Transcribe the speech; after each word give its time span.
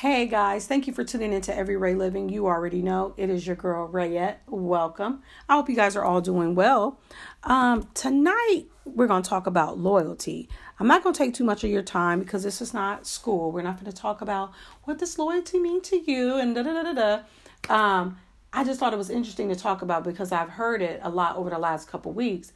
Hey 0.00 0.26
guys, 0.26 0.66
thank 0.66 0.86
you 0.86 0.94
for 0.94 1.04
tuning 1.04 1.34
into 1.34 1.54
Every 1.54 1.76
Ray 1.76 1.94
Living. 1.94 2.30
You 2.30 2.46
already 2.46 2.80
know 2.80 3.12
it 3.18 3.28
is 3.28 3.46
your 3.46 3.54
girl 3.54 3.86
Rayette. 3.86 4.40
Welcome. 4.46 5.20
I 5.46 5.56
hope 5.56 5.68
you 5.68 5.76
guys 5.76 5.94
are 5.94 6.02
all 6.02 6.22
doing 6.22 6.54
well. 6.54 6.98
Um, 7.42 7.86
tonight 7.92 8.64
we're 8.86 9.06
going 9.06 9.22
to 9.22 9.28
talk 9.28 9.46
about 9.46 9.76
loyalty. 9.76 10.48
I'm 10.78 10.86
not 10.86 11.02
going 11.02 11.12
to 11.12 11.18
take 11.18 11.34
too 11.34 11.44
much 11.44 11.64
of 11.64 11.70
your 11.70 11.82
time 11.82 12.18
because 12.18 12.42
this 12.42 12.62
is 12.62 12.72
not 12.72 13.06
school. 13.06 13.52
We're 13.52 13.60
not 13.60 13.78
going 13.78 13.92
to 13.92 13.96
talk 13.96 14.22
about 14.22 14.52
what 14.84 14.96
does 14.96 15.18
loyalty 15.18 15.58
mean 15.58 15.82
to 15.82 15.98
you 16.10 16.38
and 16.38 16.54
da 16.54 16.62
da 16.62 16.82
da 16.82 16.92
da 16.94 17.22
da. 17.68 17.74
Um, 17.74 18.16
I 18.54 18.64
just 18.64 18.80
thought 18.80 18.94
it 18.94 18.96
was 18.96 19.10
interesting 19.10 19.50
to 19.50 19.54
talk 19.54 19.82
about 19.82 20.02
because 20.02 20.32
I've 20.32 20.48
heard 20.48 20.80
it 20.80 21.00
a 21.02 21.10
lot 21.10 21.36
over 21.36 21.50
the 21.50 21.58
last 21.58 21.88
couple 21.88 22.12
weeks. 22.14 22.54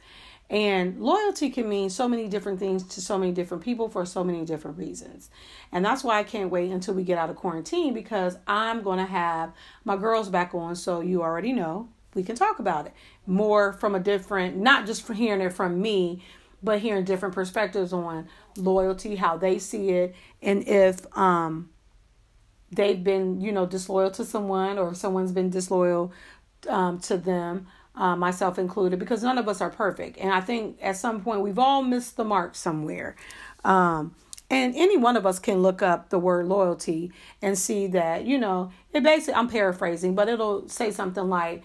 And 0.49 1.01
loyalty 1.01 1.49
can 1.49 1.67
mean 1.67 1.89
so 1.89 2.07
many 2.07 2.27
different 2.27 2.59
things 2.59 2.83
to 2.83 3.01
so 3.01 3.17
many 3.17 3.31
different 3.31 3.63
people 3.63 3.89
for 3.89 4.05
so 4.05 4.23
many 4.23 4.45
different 4.45 4.77
reasons. 4.77 5.29
And 5.71 5.83
that's 5.83 6.03
why 6.03 6.19
I 6.19 6.23
can't 6.23 6.51
wait 6.51 6.71
until 6.71 6.93
we 6.93 7.03
get 7.03 7.17
out 7.17 7.31
of 7.31 7.35
quarantine 7.35 7.93
because 7.93 8.37
I'm 8.45 8.83
going 8.83 8.99
to 8.99 9.05
have 9.05 9.53
my 9.83 9.97
girls 9.97 10.29
back 10.29 10.53
on. 10.53 10.75
So 10.75 11.01
you 11.01 11.23
already 11.23 11.51
know 11.51 11.89
we 12.13 12.23
can 12.23 12.35
talk 12.35 12.59
about 12.59 12.87
it 12.87 12.93
more 13.27 13.73
from 13.73 13.95
a 13.95 13.99
different, 13.99 14.57
not 14.57 14.85
just 14.85 15.11
hearing 15.11 15.41
it 15.41 15.51
from 15.53 15.81
me, 15.81 16.23
but 16.63 16.79
hearing 16.79 17.03
different 17.03 17.35
perspectives 17.35 17.93
on 17.93 18.27
loyalty, 18.57 19.15
how 19.15 19.37
they 19.37 19.59
see 19.59 19.89
it, 19.89 20.15
and 20.41 20.67
if 20.67 21.05
um, 21.17 21.69
they've 22.71 23.03
been, 23.03 23.41
you 23.41 23.51
know, 23.51 23.65
disloyal 23.65 24.09
to 24.11 24.25
someone 24.25 24.79
or 24.79 24.93
someone's 24.95 25.31
been 25.31 25.49
disloyal 25.49 26.11
um, 26.67 26.99
to 26.99 27.17
them 27.17 27.67
uh, 27.97 28.15
myself 28.15 28.59
included, 28.59 28.99
because 28.99 29.23
none 29.23 29.37
of 29.37 29.47
us 29.47 29.61
are 29.61 29.69
perfect. 29.69 30.17
And 30.17 30.31
I 30.31 30.41
think 30.41 30.77
at 30.81 30.97
some 30.97 31.21
point 31.21 31.41
we've 31.41 31.59
all 31.59 31.81
missed 31.81 32.17
the 32.17 32.23
mark 32.23 32.55
somewhere. 32.55 33.15
Um, 33.63 34.15
and 34.49 34.75
any 34.75 34.95
one 34.95 35.17
of 35.17 35.25
us 35.25 35.39
can 35.39 35.63
look 35.63 35.81
up 35.81 36.09
the 36.09 36.19
word 36.19 36.45
loyalty 36.47 37.11
and 37.41 37.57
see 37.57 37.87
that, 37.87 38.25
you 38.25 38.37
know, 38.37 38.71
it 38.93 39.01
basically, 39.01 39.33
I'm 39.33 39.49
paraphrasing, 39.49 40.13
but 40.13 40.29
it'll 40.29 40.69
say 40.69 40.91
something 40.91 41.29
like 41.29 41.63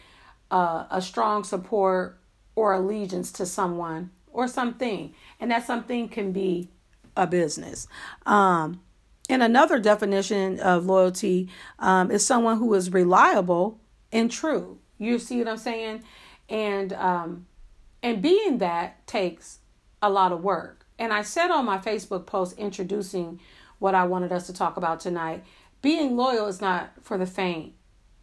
uh, 0.50 0.86
a 0.90 1.02
strong 1.02 1.44
support 1.44 2.18
or 2.56 2.72
allegiance 2.72 3.32
to 3.32 3.46
someone 3.46 4.10
or 4.32 4.48
something. 4.48 5.14
And 5.38 5.50
that 5.50 5.66
something 5.66 6.08
can 6.08 6.32
be 6.32 6.70
a 7.16 7.26
business. 7.26 7.86
Um, 8.24 8.80
and 9.28 9.42
another 9.42 9.78
definition 9.78 10.58
of 10.58 10.86
loyalty 10.86 11.48
um, 11.78 12.10
is 12.10 12.26
someone 12.26 12.58
who 12.58 12.74
is 12.74 12.92
reliable 12.92 13.78
and 14.10 14.30
true. 14.30 14.79
You 15.00 15.18
see 15.18 15.38
what 15.38 15.48
I'm 15.48 15.56
saying? 15.56 16.04
And 16.48 16.92
um, 16.92 17.46
and 18.02 18.22
being 18.22 18.58
that 18.58 19.06
takes 19.06 19.58
a 20.00 20.10
lot 20.10 20.30
of 20.30 20.44
work. 20.44 20.86
And 20.98 21.12
I 21.12 21.22
said 21.22 21.50
on 21.50 21.64
my 21.64 21.78
Facebook 21.78 22.26
post 22.26 22.58
introducing 22.58 23.40
what 23.78 23.94
I 23.94 24.04
wanted 24.04 24.30
us 24.30 24.46
to 24.46 24.52
talk 24.52 24.76
about 24.76 25.00
tonight, 25.00 25.42
being 25.80 26.16
loyal 26.16 26.46
is 26.46 26.60
not 26.60 26.92
for 27.00 27.16
the 27.16 27.26
faint 27.26 27.72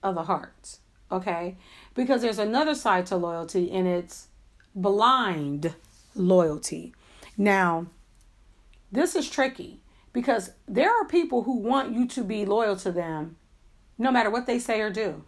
of 0.04 0.16
the 0.16 0.24
heart. 0.24 0.78
Okay? 1.12 1.58
Because 1.96 2.22
there's 2.22 2.40
another 2.40 2.76
side 2.76 3.08
to 3.08 3.18
loyalty 3.18 3.72
and 3.72 3.88
it's 3.88 4.28
blind 4.76 5.74
loyalty. 6.14 6.94
Now, 7.38 7.88
this 8.92 9.16
is 9.16 9.30
tricky 9.30 9.82
because 10.14 10.52
there 10.68 10.92
are 10.92 11.06
people 11.06 11.44
who 11.44 11.58
want 11.58 11.92
you 11.92 12.08
to 12.08 12.24
be 12.24 12.46
loyal 12.46 12.76
to 12.78 12.92
them 12.92 13.38
no 13.98 14.12
matter 14.12 14.30
what 14.30 14.46
they 14.46 14.60
say 14.60 14.80
or 14.82 14.92
do 14.92 15.24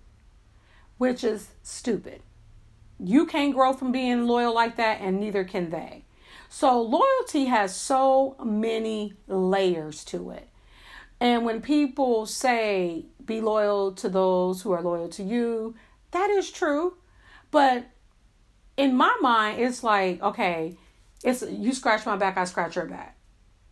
which 0.99 1.23
is 1.23 1.49
stupid. 1.63 2.21
You 2.99 3.25
can't 3.25 3.55
grow 3.55 3.73
from 3.73 3.91
being 3.91 4.27
loyal 4.27 4.53
like 4.53 4.75
that, 4.75 5.01
and 5.01 5.19
neither 5.19 5.43
can 5.43 5.71
they. 5.71 6.03
So, 6.49 6.81
loyalty 6.81 7.45
has 7.45 7.73
so 7.73 8.35
many 8.43 9.13
layers 9.27 10.03
to 10.05 10.31
it. 10.31 10.49
And 11.21 11.45
when 11.45 11.61
people 11.61 12.25
say, 12.25 13.05
be 13.25 13.39
loyal 13.39 13.93
to 13.93 14.09
those 14.09 14.61
who 14.61 14.71
are 14.71 14.81
loyal 14.81 15.07
to 15.09 15.23
you, 15.23 15.75
that 16.11 16.29
is 16.29 16.51
true. 16.51 16.97
But 17.49 17.85
in 18.75 18.95
my 18.95 19.15
mind, 19.21 19.61
it's 19.61 19.83
like, 19.83 20.21
okay, 20.21 20.77
it's 21.23 21.43
you 21.49 21.73
scratch 21.73 22.05
my 22.05 22.17
back, 22.17 22.37
I 22.37 22.43
scratch 22.43 22.75
your 22.75 22.85
back. 22.85 23.17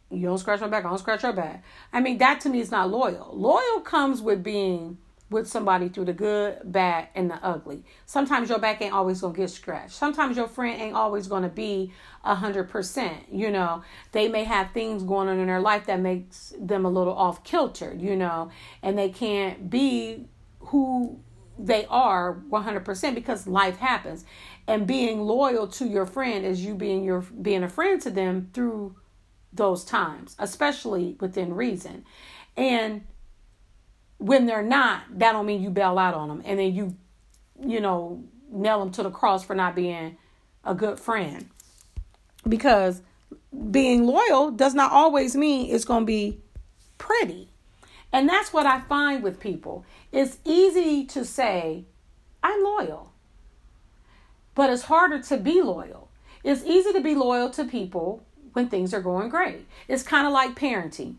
You 0.10 0.22
don't 0.22 0.38
scratch 0.38 0.62
my 0.62 0.68
back, 0.68 0.86
I 0.86 0.90
don't 0.90 0.98
scratch 0.98 1.24
your 1.24 1.34
back. 1.34 1.64
I 1.92 2.00
mean, 2.00 2.20
that 2.20 2.40
to 2.42 2.50
me 2.50 2.62
is 2.62 2.72
not 2.72 2.90
loyal. 2.90 3.32
Loyal 3.34 3.82
comes 3.82 4.22
with 4.22 4.44
being 4.44 4.98
with 5.30 5.48
somebody 5.48 5.90
through 5.90 6.06
the 6.06 6.14
good, 6.14 6.60
bad, 6.64 7.10
and 7.14 7.30
the 7.30 7.36
ugly. 7.44 7.84
Sometimes 8.06 8.50
your 8.50 8.60
back 8.60 8.82
ain't 8.82 8.94
always 8.94 9.22
gonna 9.22 9.34
get 9.34 9.50
scratched. 9.50 9.92
Sometimes 9.92 10.38
your 10.38 10.48
friend 10.48 10.82
ain't 10.82 10.96
always 10.96 11.28
gonna 11.28 11.50
be 11.50 11.92
a 12.24 12.36
hundred 12.36 12.70
percent. 12.70 13.26
You 13.32 13.52
know, 13.52 13.84
they 14.14 14.30
may 14.30 14.46
have 14.46 14.72
things 14.72 15.04
going 15.04 15.28
on 15.28 15.40
in 15.40 15.48
their 15.48 15.60
life 15.60 15.86
that 15.88 16.00
makes 16.00 16.54
them 16.60 16.86
a 16.86 16.90
little 16.90 17.14
off 17.14 17.44
kilter. 17.44 17.94
You 17.94 18.16
know, 18.16 18.52
and 18.82 18.98
they 18.98 19.10
can't 19.10 19.70
be 19.70 20.28
who 20.60 21.20
they 21.60 21.86
are 21.88 22.36
100% 22.50 23.16
because 23.16 23.48
life 23.48 23.78
happens 23.78 24.26
and 24.68 24.86
being 24.86 25.22
loyal 25.22 25.68
to 25.68 25.88
your 25.88 26.06
friend 26.06 26.46
is 26.46 26.64
you 26.64 26.76
being 26.76 27.04
your 27.04 27.22
being 27.42 27.64
a 27.64 27.70
friend 27.70 28.00
to 28.02 28.12
them 28.12 28.50
through 28.54 28.96
those 29.52 29.84
times 29.84 30.36
especially 30.38 31.18
within 31.20 31.54
reason 31.54 32.06
and 32.56 33.02
when 34.18 34.46
they're 34.46 34.64
not, 34.64 35.04
that 35.20 35.34
don't 35.34 35.46
mean 35.46 35.62
you 35.62 35.70
bail 35.70 35.98
out 36.00 36.14
on 36.14 36.28
them 36.30 36.42
and 36.46 36.60
then 36.60 36.74
you, 36.74 36.96
you 37.64 37.80
know, 37.80 38.24
nail 38.52 38.80
them 38.80 38.92
to 38.92 39.04
the 39.04 39.12
cross 39.12 39.44
for 39.44 39.56
not 39.56 39.76
being 39.76 40.18
a 40.64 40.74
good 40.74 41.00
friend. 41.00 41.50
Because 42.48 43.02
being 43.72 44.06
loyal 44.06 44.52
does 44.52 44.74
not 44.74 44.92
always 44.92 45.36
mean 45.36 45.74
it's 45.74 45.86
going 45.86 46.04
to 46.04 46.06
be 46.06 46.40
pretty. 46.98 47.50
And 48.12 48.28
that's 48.28 48.54
what 48.54 48.66
I 48.66 48.82
find 48.82 49.22
with 49.22 49.40
people. 49.40 49.86
It's 50.12 50.38
easy 50.46 51.06
to 51.06 51.26
say, 51.26 51.86
I'm 52.42 52.64
loyal, 52.64 53.12
but 54.56 54.70
it's 54.70 54.84
harder 54.84 55.22
to 55.24 55.38
be 55.38 55.62
loyal. 55.62 56.10
It's 56.44 56.64
easy 56.64 56.94
to 56.94 57.02
be 57.02 57.16
loyal 57.16 57.50
to 57.52 57.66
people 57.66 58.24
when 58.54 58.70
things 58.70 58.94
are 58.94 59.02
going 59.02 59.30
great. 59.30 59.68
It's 59.88 60.04
kind 60.04 60.26
of 60.26 60.34
like 60.34 60.56
parenting. 60.56 61.16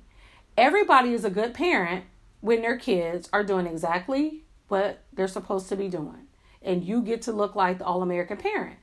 Everybody 0.56 1.12
is 1.12 1.25
a 1.25 1.30
good 1.30 1.54
parent 1.54 2.04
when 2.41 2.62
their 2.62 2.78
kids 2.78 3.28
are 3.32 3.44
doing 3.44 3.66
exactly 3.66 4.44
what 4.69 5.04
they're 5.12 5.28
supposed 5.28 5.69
to 5.69 5.76
be 5.76 5.88
doing. 5.88 6.26
And 6.62 6.84
you 6.84 7.03
get 7.03 7.22
to 7.22 7.32
look 7.32 7.54
like 7.54 7.78
the 7.78 7.84
all 7.84 8.03
American 8.03 8.37
parent. 8.37 8.78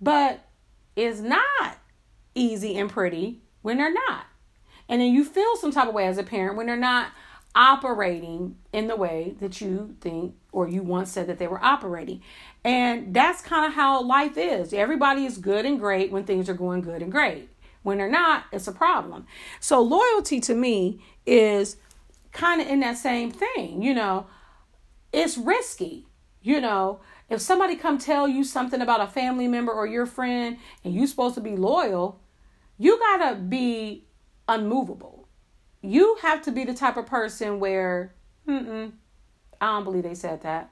But 0.00 0.44
it's 0.94 1.20
not 1.20 1.78
easy 2.34 2.76
and 2.78 2.90
pretty 2.90 3.42
when 3.62 3.78
they're 3.78 3.92
not. 3.92 4.26
And 4.88 5.00
then 5.00 5.12
you 5.12 5.24
feel 5.24 5.56
some 5.56 5.72
type 5.72 5.88
of 5.88 5.94
way 5.94 6.06
as 6.06 6.18
a 6.18 6.22
parent 6.22 6.56
when 6.56 6.66
they're 6.66 6.76
not 6.76 7.08
operating 7.54 8.56
in 8.72 8.86
the 8.86 8.94
way 8.94 9.34
that 9.40 9.60
you 9.60 9.96
think 10.00 10.34
or 10.52 10.68
you 10.68 10.82
once 10.82 11.10
said 11.10 11.26
that 11.26 11.38
they 11.38 11.48
were 11.48 11.62
operating. 11.64 12.22
And 12.62 13.14
that's 13.14 13.40
kind 13.40 13.66
of 13.66 13.72
how 13.72 14.02
life 14.02 14.36
is. 14.36 14.72
Everybody 14.72 15.24
is 15.24 15.38
good 15.38 15.64
and 15.64 15.80
great 15.80 16.12
when 16.12 16.24
things 16.24 16.48
are 16.48 16.54
going 16.54 16.82
good 16.82 17.02
and 17.02 17.10
great. 17.10 17.48
When 17.82 17.98
they're 17.98 18.10
not, 18.10 18.44
it's 18.52 18.68
a 18.68 18.72
problem. 18.72 19.26
So 19.60 19.80
loyalty 19.80 20.40
to 20.40 20.54
me 20.54 21.00
is 21.24 21.76
kind 22.36 22.60
of 22.60 22.68
in 22.68 22.80
that 22.80 22.98
same 22.98 23.30
thing, 23.30 23.82
you 23.82 23.94
know. 23.94 24.26
It's 25.12 25.38
risky, 25.38 26.06
you 26.42 26.60
know. 26.60 27.00
If 27.28 27.40
somebody 27.40 27.74
come 27.74 27.98
tell 27.98 28.28
you 28.28 28.44
something 28.44 28.80
about 28.80 29.00
a 29.00 29.06
family 29.06 29.48
member 29.48 29.72
or 29.72 29.86
your 29.86 30.06
friend 30.06 30.58
and 30.84 30.94
you're 30.94 31.06
supposed 31.06 31.34
to 31.36 31.40
be 31.40 31.56
loyal, 31.56 32.20
you 32.78 32.98
got 32.98 33.30
to 33.30 33.36
be 33.36 34.04
unmovable. 34.46 35.26
You 35.80 36.18
have 36.22 36.42
to 36.42 36.52
be 36.52 36.64
the 36.64 36.74
type 36.74 36.96
of 36.96 37.06
person 37.06 37.58
where, 37.58 38.14
mm 38.46 38.92
I 39.58 39.66
don't 39.66 39.84
believe 39.84 40.02
they 40.02 40.14
said 40.14 40.42
that. 40.42 40.70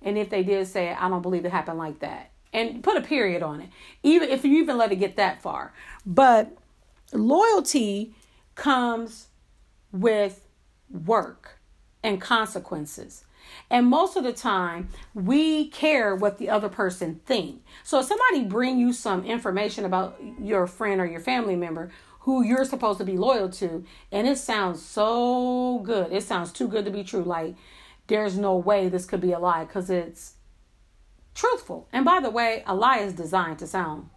And 0.00 0.16
if 0.16 0.30
they 0.30 0.44
did 0.44 0.68
say 0.68 0.90
it, 0.90 1.02
I 1.02 1.08
don't 1.08 1.22
believe 1.22 1.44
it 1.44 1.50
happened 1.50 1.78
like 1.78 1.98
that. 1.98 2.30
And 2.52 2.84
put 2.84 2.96
a 2.96 3.00
period 3.00 3.42
on 3.42 3.60
it. 3.60 3.70
Even 4.04 4.28
if 4.28 4.44
you 4.44 4.62
even 4.62 4.78
let 4.78 4.92
it 4.92 4.96
get 4.96 5.16
that 5.16 5.42
far. 5.42 5.72
But 6.06 6.56
loyalty 7.12 8.14
comes 8.54 9.26
with 9.90 10.46
work 10.92 11.58
and 12.02 12.20
consequences. 12.20 13.24
And 13.70 13.86
most 13.86 14.16
of 14.16 14.24
the 14.24 14.32
time, 14.32 14.88
we 15.14 15.68
care 15.68 16.14
what 16.14 16.38
the 16.38 16.48
other 16.48 16.68
person 16.68 17.20
think. 17.26 17.62
So 17.82 18.00
if 18.00 18.06
somebody 18.06 18.44
bring 18.44 18.78
you 18.78 18.92
some 18.92 19.24
information 19.24 19.84
about 19.84 20.20
your 20.40 20.66
friend 20.66 21.00
or 21.00 21.06
your 21.06 21.20
family 21.20 21.56
member 21.56 21.90
who 22.20 22.44
you're 22.44 22.64
supposed 22.64 22.98
to 22.98 23.04
be 23.04 23.16
loyal 23.16 23.48
to, 23.48 23.84
and 24.12 24.28
it 24.28 24.38
sounds 24.38 24.80
so 24.80 25.80
good, 25.80 26.12
it 26.12 26.22
sounds 26.22 26.52
too 26.52 26.68
good 26.68 26.84
to 26.84 26.90
be 26.90 27.02
true. 27.02 27.24
Like 27.24 27.56
there's 28.06 28.38
no 28.38 28.56
way 28.56 28.88
this 28.88 29.06
could 29.06 29.20
be 29.20 29.32
a 29.32 29.38
lie 29.38 29.64
because 29.64 29.90
it's 29.90 30.34
truthful. 31.34 31.88
And 31.92 32.04
by 32.04 32.20
the 32.20 32.30
way, 32.30 32.62
a 32.66 32.74
lie 32.74 32.98
is 32.98 33.14
designed 33.14 33.58
to 33.58 33.66
sound 33.66 34.08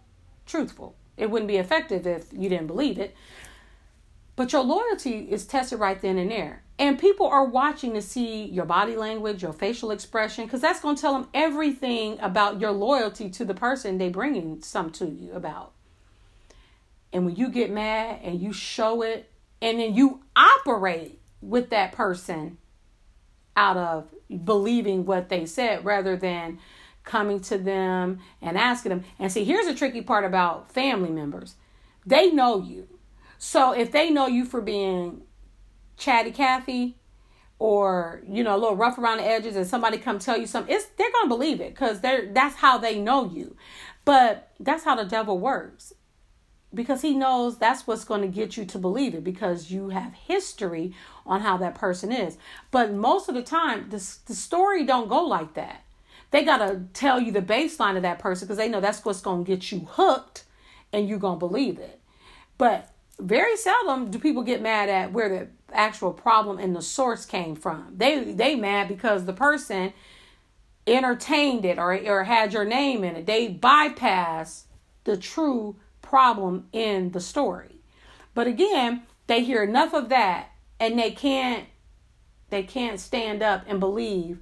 truthful. 0.44 0.94
It 1.16 1.30
wouldn't 1.30 1.48
be 1.48 1.56
effective 1.56 2.06
if 2.06 2.32
you 2.32 2.48
didn't 2.48 2.66
believe 2.66 2.98
it. 2.98 3.16
But 4.36 4.52
your 4.52 4.62
loyalty 4.62 5.20
is 5.30 5.46
tested 5.46 5.80
right 5.80 6.00
then 6.00 6.18
and 6.18 6.30
there. 6.30 6.62
And 6.78 6.98
people 6.98 7.26
are 7.26 7.44
watching 7.44 7.94
to 7.94 8.02
see 8.02 8.44
your 8.44 8.66
body 8.66 8.96
language, 8.96 9.42
your 9.42 9.54
facial 9.54 9.90
expression, 9.90 10.44
because 10.44 10.60
that's 10.60 10.80
going 10.80 10.94
to 10.94 11.00
tell 11.00 11.14
them 11.14 11.28
everything 11.32 12.20
about 12.20 12.60
your 12.60 12.70
loyalty 12.70 13.30
to 13.30 13.46
the 13.46 13.54
person 13.54 13.96
they 13.96 14.10
bringing 14.10 14.60
some 14.60 14.90
to 14.92 15.06
you 15.06 15.32
about. 15.32 15.72
And 17.14 17.24
when 17.24 17.36
you 17.36 17.48
get 17.48 17.70
mad 17.70 18.20
and 18.22 18.40
you 18.40 18.52
show 18.52 19.00
it, 19.00 19.30
and 19.62 19.80
then 19.80 19.94
you 19.94 20.20
operate 20.36 21.18
with 21.40 21.70
that 21.70 21.92
person 21.92 22.58
out 23.56 23.78
of 23.78 24.08
believing 24.44 25.06
what 25.06 25.30
they 25.30 25.46
said 25.46 25.82
rather 25.82 26.14
than 26.14 26.58
coming 27.04 27.40
to 27.40 27.56
them 27.56 28.18
and 28.42 28.58
asking 28.58 28.90
them. 28.90 29.04
And 29.18 29.32
see, 29.32 29.44
here's 29.44 29.66
a 29.66 29.74
tricky 29.74 30.02
part 30.02 30.24
about 30.24 30.70
family 30.70 31.10
members 31.10 31.54
they 32.04 32.30
know 32.30 32.60
you. 32.60 32.86
So 33.38 33.72
if 33.72 33.92
they 33.92 34.10
know 34.10 34.26
you 34.26 34.44
for 34.44 34.60
being 34.60 35.22
chatty 35.96 36.30
Cathy 36.30 36.98
or 37.58 38.22
you 38.28 38.44
know 38.44 38.54
a 38.54 38.58
little 38.58 38.76
rough 38.76 38.98
around 38.98 39.18
the 39.18 39.26
edges 39.26 39.56
and 39.56 39.66
somebody 39.66 39.98
come 39.98 40.18
tell 40.18 40.38
you 40.38 40.46
something, 40.46 40.74
it's 40.74 40.86
they're 40.96 41.12
gonna 41.12 41.28
believe 41.28 41.60
it 41.60 41.74
because 41.74 42.00
they're 42.00 42.32
that's 42.32 42.56
how 42.56 42.78
they 42.78 42.98
know 42.98 43.30
you. 43.30 43.56
But 44.04 44.52
that's 44.60 44.84
how 44.84 44.94
the 44.94 45.04
devil 45.04 45.38
works 45.38 45.92
because 46.76 47.02
he 47.02 47.14
knows 47.14 47.58
that's 47.58 47.86
what's 47.86 48.04
going 48.04 48.20
to 48.20 48.28
get 48.28 48.56
you 48.56 48.64
to 48.66 48.78
believe 48.78 49.14
it 49.14 49.24
because 49.24 49.70
you 49.70 49.88
have 49.88 50.12
history 50.12 50.94
on 51.24 51.40
how 51.40 51.56
that 51.56 51.74
person 51.74 52.12
is. 52.12 52.36
But 52.70 52.92
most 52.92 53.28
of 53.28 53.34
the 53.34 53.42
time 53.42 53.88
the, 53.90 54.16
the 54.26 54.34
story 54.34 54.84
don't 54.84 55.08
go 55.08 55.22
like 55.22 55.54
that. 55.54 55.82
They 56.30 56.44
got 56.44 56.58
to 56.58 56.82
tell 56.92 57.20
you 57.20 57.32
the 57.32 57.40
baseline 57.40 57.96
of 57.96 58.02
that 58.02 58.18
person 58.18 58.46
because 58.46 58.58
they 58.58 58.68
know 58.68 58.80
that's 58.80 59.04
what's 59.04 59.20
to 59.44 59.50
get 59.50 59.72
you 59.72 59.88
hooked 59.90 60.44
and 60.92 61.08
you're 61.08 61.18
to 61.38 61.46
believe 61.46 61.78
it. 61.78 62.00
But 62.58 62.92
very 63.18 63.56
seldom 63.56 64.10
do 64.10 64.18
people 64.18 64.42
get 64.42 64.60
mad 64.60 64.88
at 64.88 65.12
where 65.12 65.28
the 65.28 65.48
actual 65.72 66.12
problem 66.12 66.58
and 66.58 66.76
the 66.76 66.82
source 66.82 67.24
came 67.24 67.54
from 67.54 67.92
they 67.96 68.32
they 68.32 68.54
mad 68.54 68.88
because 68.88 69.24
the 69.24 69.32
person 69.32 69.92
entertained 70.86 71.64
it 71.64 71.78
or 71.78 71.98
or 72.06 72.24
had 72.24 72.52
your 72.52 72.64
name 72.64 73.02
in 73.02 73.16
it 73.16 73.26
they 73.26 73.48
bypass 73.48 74.66
the 75.04 75.16
true 75.16 75.76
problem 76.02 76.68
in 76.72 77.10
the 77.12 77.20
story. 77.20 77.80
But 78.34 78.46
again, 78.46 79.02
they 79.26 79.42
hear 79.42 79.62
enough 79.62 79.94
of 79.94 80.08
that 80.10 80.50
and 80.78 80.98
they 80.98 81.10
can't 81.10 81.64
they 82.50 82.62
can't 82.62 83.00
stand 83.00 83.42
up 83.42 83.64
and 83.66 83.80
believe 83.80 84.38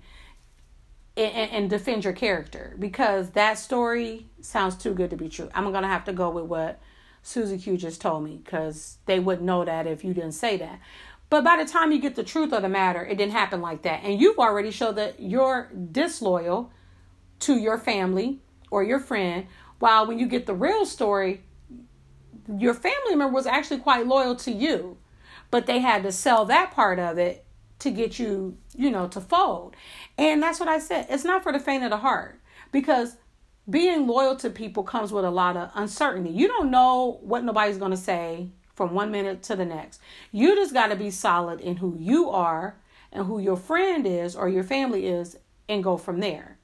and, 1.17 1.51
and, 1.51 1.71
defend 1.71 2.05
your 2.05 2.13
character 2.13 2.75
because 2.79 3.31
that 3.31 3.57
story 3.57 4.27
sounds 4.43 4.75
too 4.77 4.93
good 4.93 5.09
to 5.11 5.17
be 5.17 5.29
true. 5.29 5.49
I'm 5.55 5.71
gonna 5.73 5.87
have 5.87 6.05
to 6.07 6.13
go 6.13 6.29
with 6.29 6.45
what 6.45 6.81
Susie 7.27 7.57
Q 7.57 7.79
just 7.79 8.03
told 8.03 8.23
me 8.23 8.41
because 8.45 8.99
they 9.07 9.19
wouldn't 9.19 9.47
know 9.47 9.65
that 9.65 9.87
if 9.87 10.05
you 10.05 10.13
didn't 10.13 10.33
say 10.33 10.59
that. 10.59 10.79
But 11.31 11.43
by 11.43 11.57
the 11.57 11.65
time 11.65 11.91
you 11.91 11.99
get 11.99 12.17
the 12.17 12.23
truth 12.23 12.53
of 12.53 12.61
the 12.61 12.69
matter, 12.69 13.05
it 13.05 13.17
didn't 13.17 13.33
happen 13.33 13.63
like 13.63 13.83
that. 13.83 14.05
And 14.05 14.21
you've 14.21 14.39
already 14.39 14.71
showed 14.71 14.97
that 14.97 15.19
you're 15.19 15.73
disloyal 15.91 16.71
to 17.41 17.57
your 17.57 17.79
family 17.79 18.41
or 18.71 18.85
your 18.85 19.01
friend. 19.01 19.47
While 19.79 20.07
when 20.07 20.19
you 20.19 20.27
get 20.27 20.45
the 20.45 20.55
real 20.55 20.85
story, 20.85 21.45
your 22.59 22.75
family 22.75 23.15
member 23.17 23.33
was 23.33 23.47
actually 23.47 23.81
quite 23.81 24.07
loyal 24.07 24.37
to 24.37 24.53
you, 24.53 24.99
but 25.51 25.65
they 25.65 25.79
had 25.79 26.03
to 26.03 26.13
sell 26.13 26.45
that 26.45 26.73
part 26.73 26.99
of 26.99 27.17
it 27.17 27.47
to 27.79 27.91
get 27.91 28.19
you, 28.19 28.59
you 28.77 28.91
know, 28.91 29.09
to 29.09 29.21
fold. 29.21 29.75
And 30.19 30.43
that's 30.43 30.61
what 30.61 30.69
I 30.69 30.79
said. 30.79 31.07
It's 31.09 31.25
not 31.25 31.43
for 31.43 31.53
the 31.53 31.59
faint 31.59 31.85
of 31.85 31.91
the 31.91 31.97
heart 31.97 32.39
because 32.71 33.17
being 33.69 34.07
loyal 34.07 34.37
to 34.37 34.51
people 34.51 34.83
comes 34.83 35.13
with 35.13 35.25
a 35.25 35.31
lot 35.31 35.57
of 35.57 35.71
uncertainty. 35.75 36.31
You 36.31 36.49
don't 36.49 36.71
know 36.71 37.19
what 37.23 37.45
nobody's 37.45 37.79
going 37.79 37.93
to 37.93 37.97
say 37.97 38.51
from 38.75 38.95
one 38.95 39.11
minute 39.11 39.43
to 39.45 39.57
the 39.57 39.65
next. 39.65 40.01
You 40.33 40.55
just 40.55 40.75
got 40.75 40.89
to 40.89 40.97
be 40.97 41.11
solid 41.11 41.61
in 41.61 41.77
who 41.77 41.97
you 41.99 42.29
are 42.31 42.77
and 43.13 43.27
who 43.27 43.39
your 43.39 43.57
friend 43.57 44.07
is 44.07 44.37
or 44.37 44.49
your 44.49 44.65
family 44.65 45.07
is 45.07 45.39
and 45.69 45.83
go 45.83 45.97
from 45.97 46.21
there. 46.21 46.59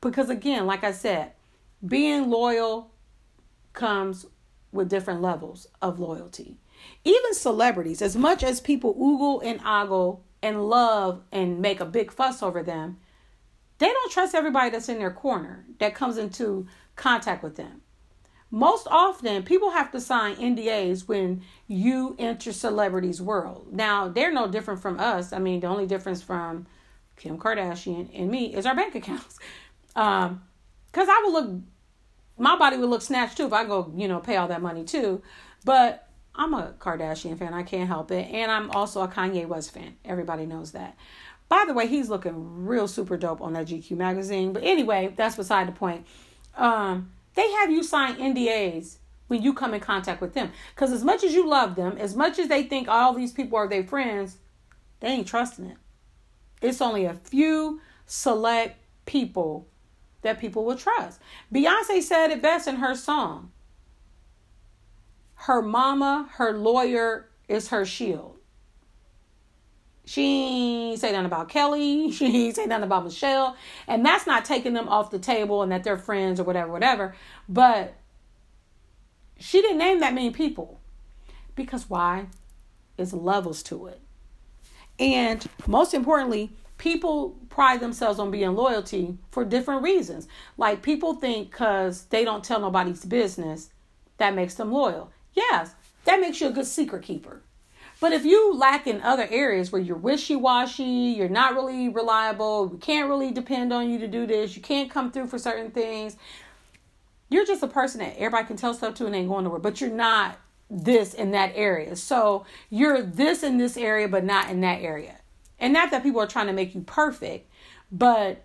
Because 0.00 0.28
again, 0.28 0.66
like 0.66 0.82
I 0.82 0.92
said, 0.92 1.32
being 1.86 2.30
loyal 2.30 2.90
comes 3.72 4.26
with 4.72 4.88
different 4.88 5.22
levels 5.22 5.68
of 5.80 6.00
loyalty. 6.00 6.58
Even 7.04 7.34
celebrities, 7.34 8.02
as 8.02 8.16
much 8.16 8.42
as 8.42 8.60
people 8.60 8.94
oogle 8.94 9.44
and 9.44 9.60
ogle 9.64 10.24
and 10.42 10.68
love 10.68 11.22
and 11.30 11.60
make 11.60 11.80
a 11.80 11.86
big 11.86 12.10
fuss 12.10 12.42
over 12.42 12.62
them, 12.62 12.98
they 13.84 13.92
don't 13.92 14.10
trust 14.10 14.34
everybody 14.34 14.70
that's 14.70 14.88
in 14.88 14.98
their 14.98 15.10
corner 15.10 15.66
that 15.78 15.94
comes 15.94 16.16
into 16.16 16.66
contact 16.96 17.42
with 17.42 17.56
them. 17.56 17.82
Most 18.50 18.88
often, 18.90 19.42
people 19.42 19.72
have 19.72 19.92
to 19.92 20.00
sign 20.00 20.36
NDAs 20.36 21.06
when 21.06 21.42
you 21.66 22.16
enter 22.18 22.50
celebrities' 22.50 23.20
world. 23.20 23.68
Now, 23.72 24.08
they're 24.08 24.32
no 24.32 24.48
different 24.48 24.80
from 24.80 24.98
us. 24.98 25.34
I 25.34 25.38
mean, 25.38 25.60
the 25.60 25.66
only 25.66 25.86
difference 25.86 26.22
from 26.22 26.66
Kim 27.16 27.36
Kardashian 27.36 28.08
and 28.18 28.30
me 28.30 28.54
is 28.54 28.64
our 28.64 28.74
bank 28.74 28.94
accounts. 28.94 29.38
Um, 29.96 30.42
because 30.90 31.06
I 31.08 31.22
would 31.24 31.32
look 31.32 31.60
my 32.36 32.58
body 32.58 32.76
would 32.76 32.90
look 32.90 33.02
snatched 33.02 33.36
too 33.36 33.46
if 33.46 33.52
I 33.52 33.64
go, 33.64 33.92
you 33.94 34.08
know, 34.08 34.18
pay 34.18 34.34
all 34.34 34.48
that 34.48 34.60
money 34.60 34.82
too. 34.82 35.22
But 35.64 36.08
I'm 36.34 36.52
a 36.52 36.74
Kardashian 36.80 37.38
fan. 37.38 37.54
I 37.54 37.62
can't 37.62 37.86
help 37.86 38.10
it. 38.10 38.28
And 38.32 38.50
I'm 38.50 38.72
also 38.72 39.02
a 39.02 39.08
Kanye 39.08 39.46
West 39.46 39.72
fan. 39.72 39.94
Everybody 40.04 40.46
knows 40.46 40.72
that. 40.72 40.96
By 41.48 41.64
the 41.66 41.74
way, 41.74 41.86
he's 41.86 42.08
looking 42.08 42.64
real 42.64 42.88
super 42.88 43.16
dope 43.16 43.40
on 43.40 43.52
that 43.52 43.66
GQ 43.66 43.92
magazine. 43.92 44.52
But 44.52 44.64
anyway, 44.64 45.12
that's 45.16 45.36
beside 45.36 45.68
the 45.68 45.72
point. 45.72 46.06
Um, 46.56 47.10
they 47.34 47.50
have 47.52 47.70
you 47.70 47.82
sign 47.82 48.16
NDAs 48.16 48.98
when 49.28 49.42
you 49.42 49.52
come 49.52 49.74
in 49.74 49.80
contact 49.80 50.20
with 50.20 50.34
them. 50.34 50.52
Because 50.74 50.92
as 50.92 51.04
much 51.04 51.24
as 51.24 51.34
you 51.34 51.48
love 51.48 51.74
them, 51.76 51.96
as 51.98 52.14
much 52.14 52.38
as 52.38 52.48
they 52.48 52.62
think 52.62 52.88
all 52.88 53.12
these 53.12 53.32
people 53.32 53.58
are 53.58 53.68
their 53.68 53.84
friends, 53.84 54.38
they 55.00 55.08
ain't 55.08 55.26
trusting 55.26 55.66
it. 55.66 55.76
It's 56.62 56.80
only 56.80 57.04
a 57.04 57.14
few 57.14 57.80
select 58.06 58.78
people 59.06 59.68
that 60.22 60.40
people 60.40 60.64
will 60.64 60.76
trust. 60.76 61.20
Beyonce 61.52 62.02
said 62.02 62.30
it 62.30 62.42
best 62.42 62.66
in 62.66 62.76
her 62.76 62.94
song. 62.94 63.50
Her 65.34 65.60
mama, 65.60 66.30
her 66.34 66.56
lawyer 66.56 67.28
is 67.48 67.68
her 67.68 67.84
shield. 67.84 68.38
She 70.06 70.22
ain't 70.90 71.00
say 71.00 71.12
nothing 71.12 71.26
about 71.26 71.48
Kelly. 71.48 72.10
She 72.12 72.46
ain't 72.46 72.56
say 72.56 72.66
nothing 72.66 72.84
about 72.84 73.04
Michelle. 73.04 73.56
And 73.86 74.04
that's 74.04 74.26
not 74.26 74.44
taking 74.44 74.74
them 74.74 74.88
off 74.88 75.10
the 75.10 75.18
table 75.18 75.62
and 75.62 75.72
that 75.72 75.84
they're 75.84 75.98
friends 75.98 76.38
or 76.38 76.44
whatever, 76.44 76.70
whatever. 76.70 77.14
But 77.48 77.94
she 79.38 79.62
didn't 79.62 79.78
name 79.78 80.00
that 80.00 80.14
many 80.14 80.30
people. 80.30 80.80
Because 81.54 81.88
why? 81.88 82.26
It's 82.98 83.12
levels 83.12 83.62
to 83.64 83.86
it. 83.86 84.00
And 84.98 85.44
most 85.66 85.94
importantly, 85.94 86.52
people 86.78 87.36
pride 87.48 87.80
themselves 87.80 88.18
on 88.18 88.30
being 88.30 88.54
loyalty 88.54 89.18
for 89.30 89.44
different 89.44 89.82
reasons. 89.82 90.28
Like 90.56 90.82
people 90.82 91.14
think 91.14 91.50
because 91.50 92.04
they 92.06 92.24
don't 92.24 92.44
tell 92.44 92.60
nobody's 92.60 93.04
business, 93.04 93.70
that 94.18 94.34
makes 94.34 94.54
them 94.54 94.70
loyal. 94.70 95.10
Yes, 95.32 95.74
that 96.04 96.20
makes 96.20 96.40
you 96.40 96.48
a 96.48 96.52
good 96.52 96.66
secret 96.66 97.02
keeper. 97.02 97.42
But 98.00 98.12
if 98.12 98.24
you 98.24 98.54
lack 98.54 98.86
in 98.86 99.00
other 99.02 99.26
areas 99.30 99.70
where 99.70 99.80
you're 99.80 99.96
wishy 99.96 100.36
washy, 100.36 100.84
you're 100.84 101.28
not 101.28 101.54
really 101.54 101.88
reliable, 101.88 102.66
we 102.66 102.78
can't 102.78 103.08
really 103.08 103.30
depend 103.30 103.72
on 103.72 103.88
you 103.90 103.98
to 104.00 104.08
do 104.08 104.26
this, 104.26 104.56
you 104.56 104.62
can't 104.62 104.90
come 104.90 105.10
through 105.10 105.28
for 105.28 105.38
certain 105.38 105.70
things, 105.70 106.16
you're 107.28 107.46
just 107.46 107.62
a 107.62 107.68
person 107.68 108.00
that 108.00 108.16
everybody 108.16 108.46
can 108.46 108.56
tell 108.56 108.74
stuff 108.74 108.94
to 108.94 109.06
and 109.06 109.14
ain't 109.14 109.28
going 109.28 109.44
nowhere, 109.44 109.60
but 109.60 109.80
you're 109.80 109.90
not 109.90 110.38
this 110.70 111.14
in 111.14 111.30
that 111.30 111.52
area. 111.54 111.96
So 111.96 112.44
you're 112.70 113.02
this 113.02 113.42
in 113.42 113.58
this 113.58 113.76
area, 113.76 114.08
but 114.08 114.24
not 114.24 114.50
in 114.50 114.60
that 114.62 114.82
area. 114.82 115.16
And 115.58 115.72
not 115.72 115.90
that 115.90 116.02
people 116.02 116.20
are 116.20 116.26
trying 116.26 116.48
to 116.48 116.52
make 116.52 116.74
you 116.74 116.82
perfect, 116.82 117.50
but 117.90 118.42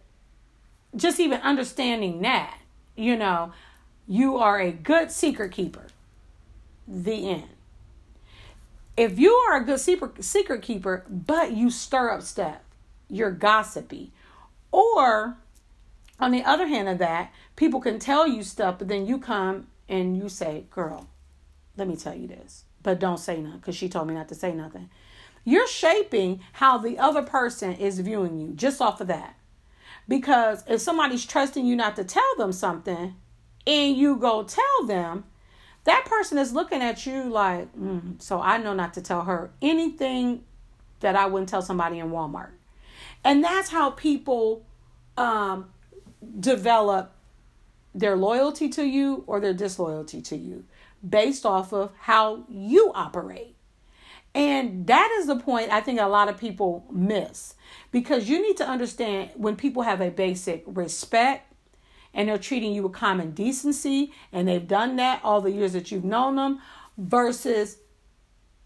just 0.95 1.19
even 1.19 1.41
understanding 1.41 2.21
that, 2.21 2.57
you 2.95 3.15
know, 3.15 3.51
you 4.07 4.37
are 4.37 4.59
a 4.59 4.71
good 4.71 5.11
secret 5.11 5.51
keeper. 5.51 5.87
The 6.87 7.29
end. 7.29 7.49
If 8.99 9.17
you 9.17 9.31
are 9.31 9.55
a 9.55 9.63
good 9.63 9.79
secret 9.79 10.61
keeper, 10.61 11.05
but 11.09 11.53
you 11.53 11.71
stir 11.71 12.11
up 12.11 12.21
stuff, 12.21 12.57
you're 13.07 13.31
gossipy. 13.31 14.11
Or 14.73 15.37
on 16.19 16.31
the 16.31 16.43
other 16.43 16.67
hand 16.67 16.89
of 16.89 16.97
that, 16.97 17.31
people 17.55 17.79
can 17.79 17.97
tell 17.97 18.27
you 18.27 18.43
stuff, 18.43 18.77
but 18.77 18.89
then 18.89 19.05
you 19.05 19.17
come 19.17 19.67
and 19.87 20.17
you 20.17 20.27
say, 20.27 20.65
Girl, 20.69 21.07
let 21.77 21.87
me 21.87 21.95
tell 21.95 22.13
you 22.13 22.27
this. 22.27 22.65
But 22.83 22.99
don't 22.99 23.19
say 23.19 23.39
nothing 23.39 23.59
because 23.59 23.77
she 23.77 23.87
told 23.87 24.09
me 24.09 24.15
not 24.15 24.27
to 24.27 24.35
say 24.35 24.51
nothing. 24.51 24.89
You're 25.45 25.69
shaping 25.69 26.41
how 26.51 26.77
the 26.77 26.99
other 26.99 27.23
person 27.23 27.75
is 27.75 28.01
viewing 28.01 28.37
you 28.37 28.51
just 28.51 28.81
off 28.81 28.99
of 28.99 29.07
that. 29.07 29.37
Because 30.09 30.65
if 30.67 30.81
somebody's 30.81 31.25
trusting 31.25 31.65
you 31.65 31.77
not 31.77 31.95
to 31.95 32.03
tell 32.03 32.35
them 32.37 32.51
something 32.51 33.15
and 33.65 33.95
you 33.95 34.17
go 34.17 34.43
tell 34.43 34.85
them, 34.85 35.23
that 35.85 36.05
person 36.05 36.37
is 36.37 36.53
looking 36.53 36.81
at 36.81 37.05
you 37.05 37.23
like, 37.23 37.73
mm, 37.75 38.21
so 38.21 38.41
I 38.41 38.57
know 38.57 38.73
not 38.73 38.93
to 38.95 39.01
tell 39.01 39.23
her 39.23 39.51
anything 39.61 40.43
that 40.99 41.15
I 41.15 41.25
wouldn't 41.25 41.49
tell 41.49 41.61
somebody 41.61 41.99
in 41.99 42.11
Walmart. 42.11 42.51
And 43.23 43.43
that's 43.43 43.69
how 43.69 43.91
people 43.91 44.65
um, 45.17 45.69
develop 46.39 47.13
their 47.95 48.15
loyalty 48.15 48.69
to 48.69 48.85
you 48.85 49.23
or 49.27 49.39
their 49.39 49.53
disloyalty 49.53 50.21
to 50.21 50.37
you 50.37 50.65
based 51.07 51.45
off 51.45 51.73
of 51.73 51.91
how 52.01 52.43
you 52.49 52.91
operate. 52.93 53.55
And 54.35 54.85
that 54.87 55.09
is 55.19 55.25
the 55.25 55.37
point 55.37 55.71
I 55.71 55.81
think 55.81 55.99
a 55.99 56.05
lot 56.05 56.29
of 56.29 56.37
people 56.37 56.85
miss 56.91 57.55
because 57.91 58.29
you 58.29 58.41
need 58.41 58.57
to 58.57 58.67
understand 58.67 59.31
when 59.35 59.55
people 59.55 59.83
have 59.83 60.01
a 60.01 60.11
basic 60.11 60.63
respect 60.67 61.48
and 62.13 62.27
they're 62.27 62.37
treating 62.37 62.73
you 62.73 62.83
with 62.83 62.93
common 62.93 63.31
decency 63.31 64.11
and 64.31 64.47
they've 64.47 64.67
done 64.67 64.95
that 64.97 65.21
all 65.23 65.41
the 65.41 65.51
years 65.51 65.73
that 65.73 65.91
you've 65.91 66.03
known 66.03 66.35
them 66.35 66.59
versus 66.97 67.77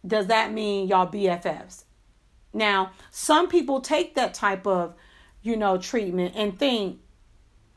does 0.05 0.27
that 0.27 0.51
mean 0.51 0.87
y'all 0.87 1.07
BFFs? 1.07 1.83
Now, 2.53 2.91
some 3.09 3.47
people 3.47 3.81
take 3.81 4.15
that 4.15 4.33
type 4.33 4.67
of, 4.67 4.93
you 5.41 5.57
know, 5.57 5.77
treatment 5.77 6.33
and 6.35 6.57
think, 6.57 6.99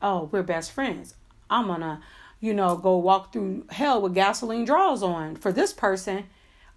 oh, 0.02 0.28
we're 0.32 0.42
best 0.42 0.72
friends. 0.72 1.14
I'm 1.48 1.68
gonna, 1.68 2.02
you 2.40 2.52
know, 2.52 2.76
go 2.76 2.96
walk 2.96 3.32
through 3.32 3.66
hell 3.70 4.02
with 4.02 4.14
gasoline 4.14 4.64
draws 4.64 5.02
on 5.02 5.36
for 5.36 5.52
this 5.52 5.72
person. 5.72 6.24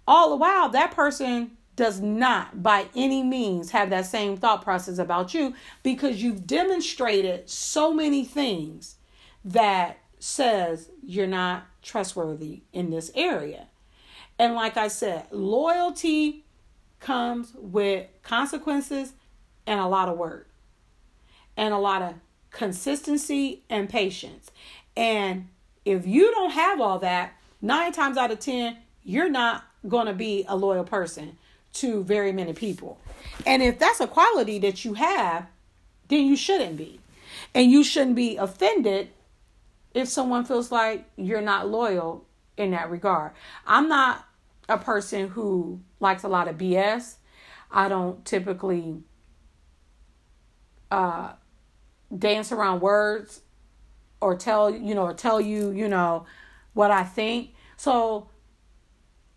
All 0.06 0.30
the 0.30 0.36
while, 0.36 0.68
that 0.70 0.92
person 0.92 1.56
does 1.80 1.98
not 1.98 2.62
by 2.62 2.86
any 2.94 3.22
means 3.22 3.70
have 3.70 3.88
that 3.88 4.04
same 4.04 4.36
thought 4.36 4.60
process 4.60 4.98
about 4.98 5.32
you 5.32 5.54
because 5.82 6.22
you've 6.22 6.46
demonstrated 6.46 7.48
so 7.48 7.90
many 7.90 8.22
things 8.22 8.96
that 9.42 9.96
says 10.18 10.90
you're 11.02 11.26
not 11.26 11.64
trustworthy 11.80 12.60
in 12.74 12.90
this 12.90 13.10
area. 13.14 13.66
And 14.38 14.54
like 14.54 14.76
I 14.76 14.88
said, 14.88 15.24
loyalty 15.30 16.44
comes 16.98 17.54
with 17.56 18.08
consequences 18.22 19.14
and 19.66 19.80
a 19.80 19.86
lot 19.86 20.10
of 20.10 20.18
work 20.18 20.50
and 21.56 21.72
a 21.72 21.78
lot 21.78 22.02
of 22.02 22.12
consistency 22.50 23.64
and 23.70 23.88
patience. 23.88 24.50
And 24.94 25.48
if 25.86 26.06
you 26.06 26.30
don't 26.30 26.50
have 26.50 26.78
all 26.78 26.98
that, 26.98 27.32
nine 27.62 27.92
times 27.92 28.18
out 28.18 28.30
of 28.30 28.38
10, 28.38 28.76
you're 29.02 29.30
not 29.30 29.64
going 29.88 30.08
to 30.08 30.12
be 30.12 30.44
a 30.46 30.54
loyal 30.54 30.84
person 30.84 31.38
to 31.74 32.02
very 32.04 32.32
many 32.32 32.52
people. 32.52 32.98
And 33.46 33.62
if 33.62 33.78
that's 33.78 34.00
a 34.00 34.06
quality 34.06 34.58
that 34.60 34.84
you 34.84 34.94
have, 34.94 35.46
then 36.08 36.26
you 36.26 36.36
shouldn't 36.36 36.76
be. 36.76 37.00
And 37.54 37.70
you 37.70 37.84
shouldn't 37.84 38.16
be 38.16 38.36
offended 38.36 39.08
if 39.94 40.08
someone 40.08 40.44
feels 40.44 40.70
like 40.70 41.04
you're 41.16 41.40
not 41.40 41.68
loyal 41.68 42.26
in 42.56 42.72
that 42.72 42.90
regard. 42.90 43.32
I'm 43.66 43.88
not 43.88 44.26
a 44.68 44.78
person 44.78 45.28
who 45.28 45.80
likes 45.98 46.22
a 46.22 46.28
lot 46.28 46.48
of 46.48 46.56
BS. 46.56 47.16
I 47.70 47.88
don't 47.88 48.24
typically 48.24 49.02
uh, 50.90 51.32
dance 52.16 52.52
around 52.52 52.80
words 52.80 53.42
or 54.20 54.36
tell 54.36 54.70
you 54.70 54.94
know 54.94 55.02
or 55.02 55.14
tell 55.14 55.40
you 55.40 55.70
you 55.70 55.88
know 55.88 56.26
what 56.74 56.90
I 56.90 57.04
think. 57.04 57.54
So 57.76 58.28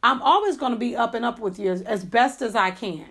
I'm 0.03 0.21
always 0.21 0.57
going 0.57 0.73
to 0.73 0.77
be 0.77 0.95
up 0.95 1.13
and 1.13 1.23
up 1.23 1.39
with 1.39 1.57
you 1.57 1.71
as, 1.71 2.03
best 2.03 2.41
as 2.41 2.55
I 2.55 2.71
can. 2.71 3.05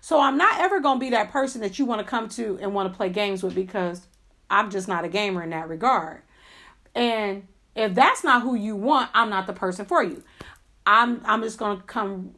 So 0.00 0.18
I'm 0.18 0.38
not 0.38 0.58
ever 0.58 0.80
going 0.80 0.96
to 0.96 1.00
be 1.00 1.10
that 1.10 1.30
person 1.30 1.60
that 1.60 1.78
you 1.78 1.84
want 1.84 2.00
to 2.00 2.06
come 2.06 2.28
to 2.30 2.58
and 2.62 2.74
want 2.74 2.90
to 2.90 2.96
play 2.96 3.10
games 3.10 3.42
with 3.42 3.54
because 3.54 4.06
I'm 4.48 4.70
just 4.70 4.88
not 4.88 5.04
a 5.04 5.08
gamer 5.08 5.42
in 5.42 5.50
that 5.50 5.68
regard. 5.68 6.22
And 6.94 7.46
if 7.76 7.94
that's 7.94 8.24
not 8.24 8.40
who 8.42 8.54
you 8.54 8.76
want, 8.76 9.10
I'm 9.12 9.28
not 9.28 9.46
the 9.46 9.52
person 9.52 9.84
for 9.84 10.02
you. 10.02 10.24
I'm 10.86 11.20
I'm 11.26 11.42
just 11.42 11.58
going 11.58 11.76
to 11.76 11.82
come 11.84 12.34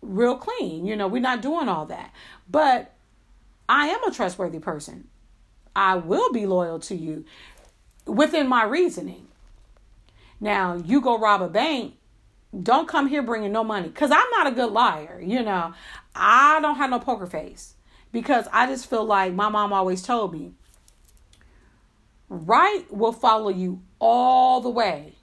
real 0.00 0.36
clean. 0.36 0.86
You 0.86 0.96
know, 0.96 1.06
we're 1.06 1.20
not 1.20 1.42
doing 1.42 1.68
all 1.68 1.84
that. 1.86 2.12
But 2.48 2.94
I 3.68 3.88
am 3.88 4.02
a 4.04 4.10
trustworthy 4.10 4.58
person. 4.58 5.08
I 5.74 5.96
will 5.96 6.32
be 6.32 6.46
loyal 6.46 6.78
to 6.80 6.96
you 6.96 7.26
within 8.06 8.48
my 8.48 8.64
reasoning. 8.64 9.28
Now, 10.40 10.74
you 10.76 11.00
go 11.00 11.18
rob 11.18 11.42
a 11.42 11.48
bank, 11.48 11.94
don't 12.62 12.88
come 12.88 13.08
here 13.08 13.22
bringing 13.22 13.52
no 13.52 13.64
money 13.64 13.88
because 13.88 14.10
I'm 14.10 14.30
not 14.30 14.46
a 14.46 14.52
good 14.52 14.72
liar. 14.72 15.20
You 15.22 15.42
know, 15.42 15.74
I 16.14 16.60
don't 16.60 16.76
have 16.76 16.90
no 16.90 16.98
poker 16.98 17.26
face 17.26 17.74
because 18.12 18.46
I 18.52 18.66
just 18.66 18.88
feel 18.88 19.04
like 19.04 19.34
my 19.34 19.48
mom 19.48 19.72
always 19.72 20.02
told 20.02 20.32
me 20.32 20.52
right 22.28 22.84
will 22.90 23.12
follow 23.12 23.50
you 23.50 23.82
all 23.98 24.60
the 24.60 24.70
way, 24.70 25.14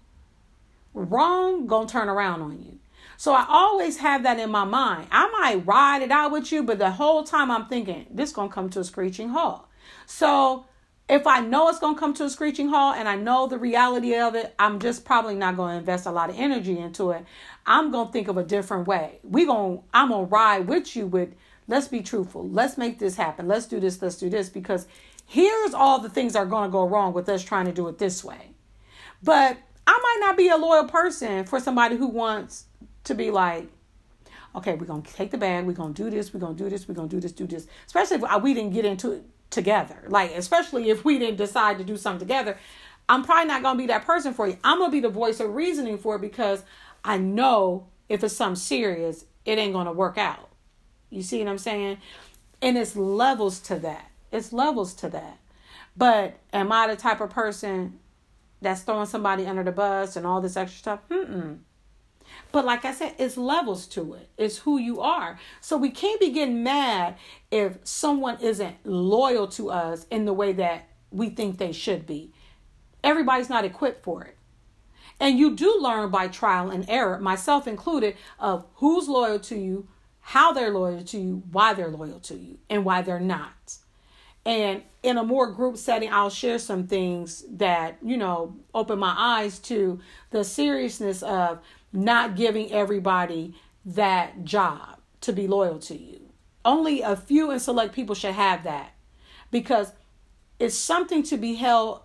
wrong 0.94 1.68
gonna 1.68 1.88
turn 1.88 2.10
around 2.10 2.42
on 2.42 2.64
you. 2.64 2.80
So 3.18 3.34
I 3.34 3.46
always 3.48 3.98
have 3.98 4.24
that 4.24 4.40
in 4.40 4.50
my 4.50 4.64
mind. 4.64 5.08
I 5.12 5.30
might 5.30 5.66
ride 5.66 6.02
it 6.02 6.12
out 6.12 6.32
with 6.32 6.52
you, 6.52 6.64
but 6.64 6.80
the 6.80 6.92
whole 6.92 7.24
time 7.24 7.52
I'm 7.52 7.68
thinking 7.68 8.08
this 8.10 8.32
gonna 8.32 8.50
come 8.50 8.70
to 8.72 8.80
a 8.80 8.84
screeching 8.84 9.30
halt. 9.30 9.66
So 10.06 10.66
if 11.10 11.28
I 11.28 11.42
know 11.42 11.68
it's 11.68 11.80
going 11.80 11.96
to 11.96 12.00
come 12.00 12.14
to 12.16 12.26
a 12.26 12.30
screeching 12.30 12.70
halt 12.70 12.96
and 12.98 13.08
I 13.08 13.16
know 13.16 13.46
the 13.48 13.58
reality 13.58 14.16
of 14.16 14.36
it, 14.36 14.54
I'm 14.58 14.80
just 14.80 15.04
probably 15.04 15.36
not 15.36 15.58
going 15.58 15.74
to 15.74 15.80
invest 15.80 16.06
a 16.06 16.12
lot 16.12 16.30
of 16.30 16.40
energy 16.40 16.78
into 16.80 17.12
it. 17.12 17.26
I'm 17.66 17.92
going 17.92 18.08
to 18.08 18.14
think 18.14 18.28
of 18.30 18.38
a 18.38 18.44
different 18.44 18.88
way. 18.88 19.20
We 19.24 19.46
going 19.46 19.78
to 19.78 19.84
I'm 19.94 20.10
going 20.10 20.26
to 20.26 20.32
ride 20.32 20.68
with 20.68 20.96
you 20.96 21.08
with 21.08 21.34
let's 21.68 21.88
be 21.88 22.02
truthful. 22.02 22.48
Let's 22.48 22.78
make 22.78 23.00
this 23.00 23.16
happen. 23.16 23.48
Let's 23.48 23.66
do 23.66 23.80
this, 23.80 24.02
let's 24.02 24.18
do 24.18 24.30
this 24.30 24.50
because 24.50 24.88
here's 25.26 25.74
all 25.74 26.00
the 26.00 26.10
things 26.10 26.34
that 26.34 26.40
are 26.40 26.46
going 26.46 26.70
to 26.70 26.72
go 26.72 26.88
wrong 26.88 27.14
with 27.14 27.28
us 27.28 27.44
trying 27.44 27.66
to 27.66 27.74
do 27.74 27.88
it 27.90 27.98
this 27.98 28.24
way. 28.24 28.52
But 29.22 29.58
I 29.86 29.92
might 29.92 30.18
not 30.26 30.38
be 30.38 30.48
a 30.50 30.58
loyal 30.58 30.88
person 30.88 31.44
for 31.44 31.60
somebody 31.60 31.98
who 31.98 32.08
wants 32.08 32.66
to 33.04 33.14
be 33.14 33.32
like 33.32 33.68
okay, 34.56 34.76
we're 34.76 34.86
gonna 34.86 35.02
take 35.02 35.32
the 35.32 35.38
bag, 35.38 35.66
we're 35.66 35.74
gonna 35.74 35.94
do 35.96 36.12
this, 36.12 36.32
we're 36.32 36.40
gonna 36.40 36.54
do 36.54 36.70
this, 36.70 36.88
we're 36.88 36.94
gonna 36.94 37.08
do 37.08 37.20
this, 37.20 37.32
do 37.32 37.48
this. 37.48 37.66
Especially 37.88 38.18
if 38.18 38.24
uh, 38.24 38.40
we 38.42 38.54
didn't 38.54 38.72
get 38.72 38.86
into 38.86 39.14
it 39.14 39.26
together. 39.54 39.98
Like, 40.08 40.32
especially 40.32 40.90
if 40.90 41.06
we 41.06 41.20
didn't 41.20 41.38
decide 41.38 41.78
to 41.78 41.84
do 41.84 41.98
something 41.98 42.28
together, 42.28 42.58
I'm 43.08 43.24
probably 43.24 43.48
not 43.48 43.64
going 43.64 43.78
to 43.78 43.84
be 43.84 43.88
that 43.88 44.06
person 44.06 44.34
for 44.34 44.48
you. 44.48 44.58
I'm 44.64 44.80
going 44.80 44.90
to 44.90 44.96
be 44.96 45.00
the 45.00 45.10
voice 45.10 45.40
of 45.40 45.54
reasoning 45.54 45.98
for 45.98 46.16
it 46.16 46.22
because 46.22 46.64
I 47.04 47.18
know 47.18 47.88
if 48.10 48.24
it's 48.24 48.36
something 48.36 48.56
serious, 48.56 49.26
it 49.46 49.58
ain't 49.58 49.74
going 49.74 49.86
to 49.86 49.92
work 49.92 50.18
out. 50.18 50.50
You 51.10 51.22
see 51.22 51.40
what 51.40 51.50
I'm 51.50 51.58
saying? 51.58 51.98
And 52.62 52.78
it's 52.78 52.96
levels 52.96 53.60
to 53.62 53.78
that. 53.80 54.10
It's 54.32 54.54
levels 54.54 54.94
to 54.96 55.10
that. 55.10 55.38
But 55.96 56.38
am 56.52 56.72
I 56.72 56.88
the 56.88 56.96
type 56.96 57.22
of 57.22 57.30
person 57.30 58.00
that's 58.62 58.82
throwing 58.82 59.06
somebody 59.06 59.46
under 59.46 59.64
the 59.64 59.72
bus 59.72 60.16
and 60.16 60.26
all 60.26 60.42
this 60.42 60.58
extra 60.58 60.80
stuff? 60.80 61.00
Mm-mm. 61.10 61.60
But 62.54 62.66
like 62.66 62.86
I 62.86 62.94
said, 62.94 63.16
it's 63.18 63.36
levels 63.36 63.88
to 63.88 64.14
it. 64.14 64.30
It's 64.38 64.60
who 64.60 64.78
you 64.78 65.02
are. 65.02 65.40
So 65.60 65.76
we 65.76 65.90
can't 65.90 66.20
be 66.20 66.30
getting 66.30 66.64
mad 66.64 67.16
if 67.50 67.80
someone 67.84 68.38
isn't 68.42 68.76
loyal 68.86 69.48
to 69.48 69.72
us 69.72 70.06
in 70.12 70.26
the 70.26 70.34
way 70.34 70.54
that 70.54 70.88
we 71.10 71.30
think 71.30 71.58
they 71.58 71.72
should 71.72 72.06
be. 72.06 72.32
Everybody's 73.04 73.50
not 73.50 73.66
equipped 73.66 74.04
for 74.04 74.24
it. 74.24 74.38
And 75.20 75.40
you 75.40 75.56
do 75.56 75.80
learn 75.82 76.12
by 76.12 76.28
trial 76.28 76.70
and 76.70 76.88
error, 76.88 77.18
myself 77.20 77.68
included, 77.68 78.16
of 78.40 78.68
who's 78.76 79.08
loyal 79.08 79.40
to 79.40 79.58
you, 79.58 79.88
how 80.20 80.54
they're 80.54 80.72
loyal 80.72 81.04
to 81.06 81.18
you, 81.18 81.42
why 81.52 81.74
they're 81.74 81.90
loyal 81.90 82.20
to 82.20 82.36
you, 82.36 82.60
and 82.70 82.86
why 82.86 83.02
they're 83.02 83.20
not. 83.20 83.78
And 84.46 84.84
in 85.02 85.18
a 85.18 85.24
more 85.24 85.52
group 85.52 85.78
setting, 85.78 86.12
I'll 86.12 86.30
share 86.30 86.60
some 86.60 86.86
things 86.86 87.46
that, 87.50 87.98
you 88.04 88.18
know, 88.18 88.58
open 88.76 89.00
my 89.00 89.16
eyes 89.18 89.58
to 89.60 90.00
the 90.30 90.44
seriousness 90.44 91.24
of 91.24 91.60
not 91.94 92.36
giving 92.36 92.72
everybody 92.72 93.54
that 93.86 94.44
job 94.44 95.00
to 95.22 95.32
be 95.32 95.48
loyal 95.48 95.80
to 95.80 95.96
you. 95.96 96.20
Only 96.66 97.02
a 97.02 97.16
few 97.16 97.52
and 97.52 97.62
select 97.62 97.94
people 97.94 98.16
should 98.16 98.34
have 98.34 98.64
that 98.64 98.94
because 99.52 99.94
it's 100.60 100.76
something 100.76 101.24
to 101.24 101.38
be 101.38 101.56
held 101.56 102.02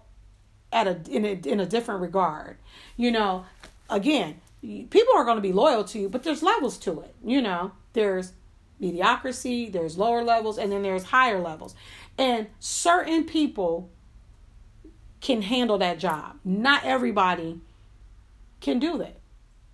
at 0.72 0.86
a 0.86 1.00
in 1.10 1.24
a 1.24 1.32
in 1.48 1.60
a 1.60 1.66
different 1.66 2.00
regard. 2.00 2.58
You 2.96 3.10
know, 3.10 3.46
again, 3.88 4.40
people 4.60 5.14
are 5.16 5.24
going 5.24 5.36
to 5.36 5.42
be 5.42 5.52
loyal 5.52 5.84
to 5.84 5.98
you, 5.98 6.08
but 6.08 6.22
there's 6.24 6.42
levels 6.42 6.76
to 6.78 7.00
it. 7.00 7.14
You 7.24 7.40
know, 7.40 7.72
there's 7.92 8.32
mediocrity, 8.80 9.68
there's 9.70 9.96
lower 9.96 10.22
levels, 10.22 10.58
and 10.58 10.70
then 10.70 10.82
there's 10.82 11.04
higher 11.04 11.40
levels. 11.40 11.74
And 12.16 12.48
certain 12.58 13.24
people 13.24 13.90
can 15.20 15.42
handle 15.42 15.78
that 15.78 15.98
job. 15.98 16.38
Not 16.44 16.84
everybody 16.84 17.60
can 18.60 18.78
do 18.78 18.98
that. 18.98 19.18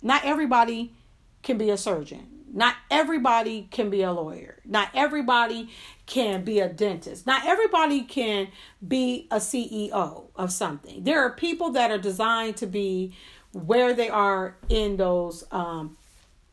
Not 0.01 0.25
everybody 0.25 0.93
can 1.41 1.57
be 1.57 1.69
a 1.69 1.77
surgeon. 1.77 2.35
Not 2.55 2.75
everybody 2.89 3.67
can 3.69 3.89
be 3.89 4.01
a 4.01 4.13
lawyer. 4.13 4.61
Not 4.63 4.89
everybody 4.93 5.69
can 6.05 6.45
be 6.45 6.59
a 6.61 6.69
dentist. 6.69 7.27
Not 7.27 7.45
everybody 7.45 8.01
can 8.03 8.47
be 8.87 9.27
a 9.29 9.37
CEO 9.37 10.27
of 10.35 10.51
something. 10.53 11.03
There 11.03 11.21
are 11.21 11.31
people 11.31 11.71
that 11.71 11.91
are 11.91 11.97
designed 11.97 12.55
to 12.57 12.65
be 12.65 13.13
where 13.51 13.93
they 13.93 14.09
are 14.09 14.55
in 14.69 14.95
those 14.95 15.43
um, 15.51 15.97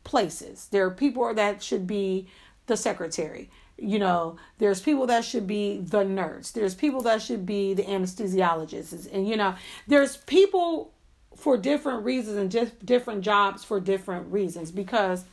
places. 0.03 0.67
There 0.71 0.85
are 0.85 0.91
people 0.91 1.33
that 1.33 1.63
should 1.63 1.87
be 1.87 2.27
the 2.67 2.75
secretary. 2.75 3.49
You 3.77 3.99
know, 3.99 4.37
there's 4.57 4.81
people 4.81 5.07
that 5.07 5.23
should 5.25 5.47
be 5.47 5.77
the 5.77 6.03
nurse. 6.03 6.51
There's 6.51 6.75
people 6.75 7.01
that 7.03 7.21
should 7.21 7.45
be 7.45 7.73
the 7.73 7.83
anesthesiologists. 7.83 9.11
And, 9.11 9.27
you 9.27 9.37
know, 9.37 9.55
there's 9.87 10.17
people 10.17 10.93
for 11.35 11.57
different 11.57 12.03
reasons 12.03 12.37
and 12.37 12.51
just 12.51 12.85
different 12.85 13.21
jobs 13.21 13.63
for 13.63 13.79
different 13.79 14.31
reasons 14.31 14.71
because 14.71 15.25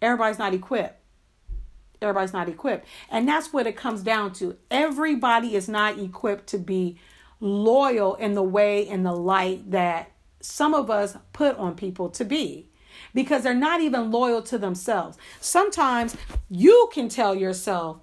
everybody's 0.00 0.38
not 0.38 0.54
equipped. 0.54 1.00
Everybody's 2.00 2.32
not 2.32 2.48
equipped. 2.48 2.86
And 3.10 3.26
that's 3.26 3.52
what 3.52 3.66
it 3.66 3.76
comes 3.76 4.02
down 4.02 4.32
to. 4.34 4.56
Everybody 4.70 5.54
is 5.54 5.68
not 5.68 5.98
equipped 5.98 6.46
to 6.48 6.58
be 6.58 6.98
loyal 7.40 8.14
in 8.14 8.34
the 8.34 8.42
way 8.42 8.86
in 8.86 9.02
the 9.02 9.12
light 9.12 9.70
that 9.70 10.10
some 10.40 10.74
of 10.74 10.90
us 10.90 11.16
put 11.32 11.56
on 11.56 11.74
people 11.74 12.08
to 12.10 12.24
be 12.24 12.68
because 13.14 13.42
they're 13.42 13.54
not 13.54 13.80
even 13.80 14.10
loyal 14.10 14.42
to 14.42 14.58
themselves. 14.58 15.18
Sometimes 15.40 16.16
you 16.48 16.88
can 16.92 17.08
tell 17.08 17.34
yourself, 17.34 17.98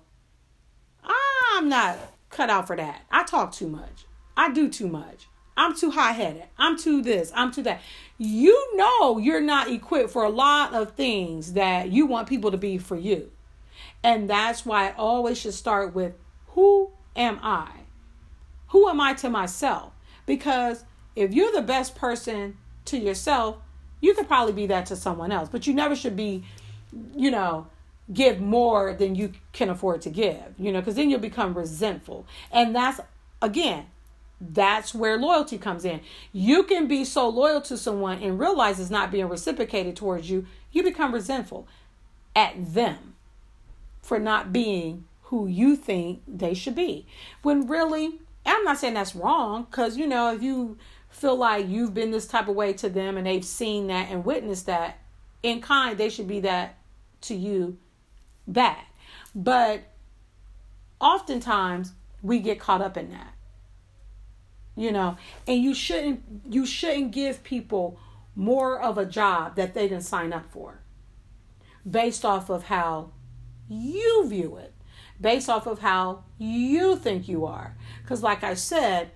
I'm 1.04 1.70
not 1.70 1.98
cut 2.30 2.50
out 2.50 2.68
for 2.68 2.76
that. 2.76 3.04
I 3.12 3.24
talk 3.24 3.52
too 3.52 3.68
much. 3.68 4.06
I 4.36 4.52
do 4.52 4.70
too 4.70 4.88
much. 4.88 5.28
I'm 5.56 5.76
too 5.76 5.92
high 5.92 6.14
headed. 6.14 6.44
I'm 6.58 6.78
too 6.78 7.02
this. 7.02 7.32
I'm 7.36 7.52
too 7.52 7.64
that. 7.64 7.82
You 8.18 8.76
know 8.76 9.18
you're 9.18 9.42
not 9.42 9.70
equipped 9.70 10.10
for 10.10 10.24
a 10.24 10.30
lot 10.30 10.74
of 10.74 10.94
things 10.94 11.54
that 11.54 11.92
you 11.92 12.06
want 12.06 12.28
people 12.28 12.52
to 12.52 12.58
be 12.58 12.78
for 12.78 12.98
you. 12.98 13.32
And 14.04 14.30
that's 14.30 14.66
why 14.66 14.90
I 14.90 14.94
always 14.94 15.38
should 15.38 15.54
start 15.54 15.94
with 15.94 16.14
who 16.48 16.92
am 17.16 17.40
I? 17.42 17.70
Who 18.70 18.90
am 18.90 19.00
I 19.00 19.14
to 19.16 19.30
myself? 19.30 19.94
Because 20.26 20.84
if 21.16 21.34
you're 21.34 21.52
the 21.52 21.62
best 21.62 21.96
person 21.96 22.58
to 22.86 22.98
yourself, 22.98 23.58
you 24.02 24.14
could 24.14 24.28
probably 24.28 24.54
be 24.54 24.66
that 24.68 24.86
to 24.88 24.96
someone 24.96 25.32
else, 25.32 25.50
but 25.50 25.66
you 25.68 25.74
never 25.74 25.96
should 25.96 26.16
be, 26.16 26.44
you 27.16 27.32
know, 27.32 27.68
give 28.12 28.42
more 28.42 28.94
than 28.94 29.16
you 29.16 29.32
can 29.54 29.70
afford 29.70 30.02
to 30.02 30.10
give, 30.10 30.44
you 30.58 30.72
know, 30.72 30.80
because 30.82 30.96
then 30.96 31.10
you'll 31.10 31.20
become 31.20 31.54
resentful. 31.54 32.26
And 32.52 32.76
that's, 32.76 33.00
again, 33.42 33.86
that's 34.52 34.94
where 34.94 35.18
loyalty 35.18 35.58
comes 35.58 35.86
in. 35.86 36.02
You 36.32 36.64
can 36.64 36.88
be 36.88 37.06
so 37.06 37.30
loyal 37.30 37.62
to 37.62 37.78
someone 37.78 38.22
and 38.22 38.40
realize 38.40 38.80
it's 38.80 38.90
not 38.90 39.12
being 39.12 39.30
reciprocated 39.30 39.96
towards 39.96 40.30
you, 40.30 40.46
you 40.72 40.84
become 40.84 41.14
resentful 41.14 41.68
at 42.36 42.74
them 42.74 43.16
for 44.02 44.20
not 44.20 44.52
being 44.52 45.06
who 45.24 45.48
you 45.48 45.76
think 45.76 46.22
they 46.28 46.54
should 46.54 46.76
be. 46.76 47.06
When 47.42 47.68
really, 47.68 48.20
I'm 48.46 48.64
not 48.64 48.78
saying 48.78 48.96
that's 48.96 49.16
wrong, 49.16 49.68
because, 49.70 49.98
you 49.98 50.06
know, 50.08 50.34
if 50.34 50.44
you 50.44 50.78
feel 51.10 51.36
like 51.36 51.68
you've 51.68 51.94
been 51.94 52.12
this 52.12 52.28
type 52.28 52.48
of 52.48 52.56
way 52.56 52.74
to 52.74 52.90
them 52.90 53.18
and 53.18 53.26
they've 53.26 53.46
seen 53.46 53.88
that 53.88 54.10
and 54.10 54.26
witnessed 54.26 54.66
that, 54.66 55.00
in 55.42 55.62
kind, 55.62 55.98
they 55.98 56.10
should 56.10 56.28
be 56.28 56.40
that 56.42 56.78
to 57.22 57.36
you 57.36 57.78
back. 58.48 58.88
But 59.34 59.84
oftentimes 61.00 61.94
we 62.22 62.40
get 62.40 62.60
caught 62.60 62.82
up 62.82 62.98
in 62.98 63.10
that 63.12 63.33
you 64.76 64.92
know? 64.92 65.18
And 65.48 65.62
you 65.62 65.74
shouldn't 65.74 66.24
you 66.50 66.66
shouldn't 66.66 67.12
give 67.12 67.44
people 67.44 68.00
more 68.36 68.82
of 68.82 68.98
a 68.98 69.06
job 69.06 69.56
that 69.56 69.74
they 69.74 69.88
didn't 69.88 70.04
sign 70.04 70.34
up 70.34 70.46
for 70.52 70.82
based 71.90 72.26
off 72.26 72.50
of 72.50 72.64
how 72.64 73.12
you 73.68 74.26
view 74.28 74.58
it 74.58 74.74
based 75.20 75.50
off 75.50 75.68
of 75.68 75.80
how 75.80 76.24
you 76.38 76.96
think 76.96 77.28
you 77.28 77.46
are. 77.46 77.76
Because 78.02 78.24
like 78.24 78.44
i 78.44 78.54
said 78.54 79.12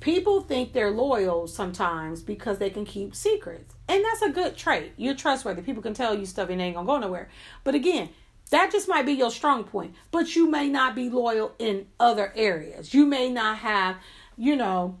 people 0.00 0.42
think 0.42 0.72
they're 0.72 0.90
loyal 0.90 1.46
sometimes 1.46 2.22
because 2.22 2.58
they 2.58 2.70
can 2.70 2.84
keep 2.84 3.14
secrets. 3.14 3.74
And 3.88 4.04
that's 4.04 4.22
a 4.22 4.30
good 4.30 4.56
trait. 4.56 4.92
You're 4.98 5.14
trustworthy. 5.14 5.62
People 5.62 5.82
can 5.82 5.94
tell 5.94 6.14
you 6.14 6.26
stuff 6.26 6.50
and 6.50 6.60
ain't 6.60 6.74
gonna 6.74 6.86
go 6.86 6.98
nowhere. 6.98 7.28
But 7.62 7.74
again 7.74 8.10
that 8.50 8.70
just 8.70 8.88
might 8.88 9.06
be 9.06 9.12
your 9.12 9.30
strong 9.30 9.64
point. 9.64 9.94
But 10.10 10.36
you 10.36 10.50
may 10.50 10.68
not 10.68 10.94
be 10.94 11.08
loyal 11.08 11.54
in 11.58 11.86
other 11.98 12.32
areas. 12.36 12.92
You 12.92 13.06
may 13.06 13.30
not 13.30 13.58
have 13.58 13.96
you 14.36 14.56
know, 14.56 14.98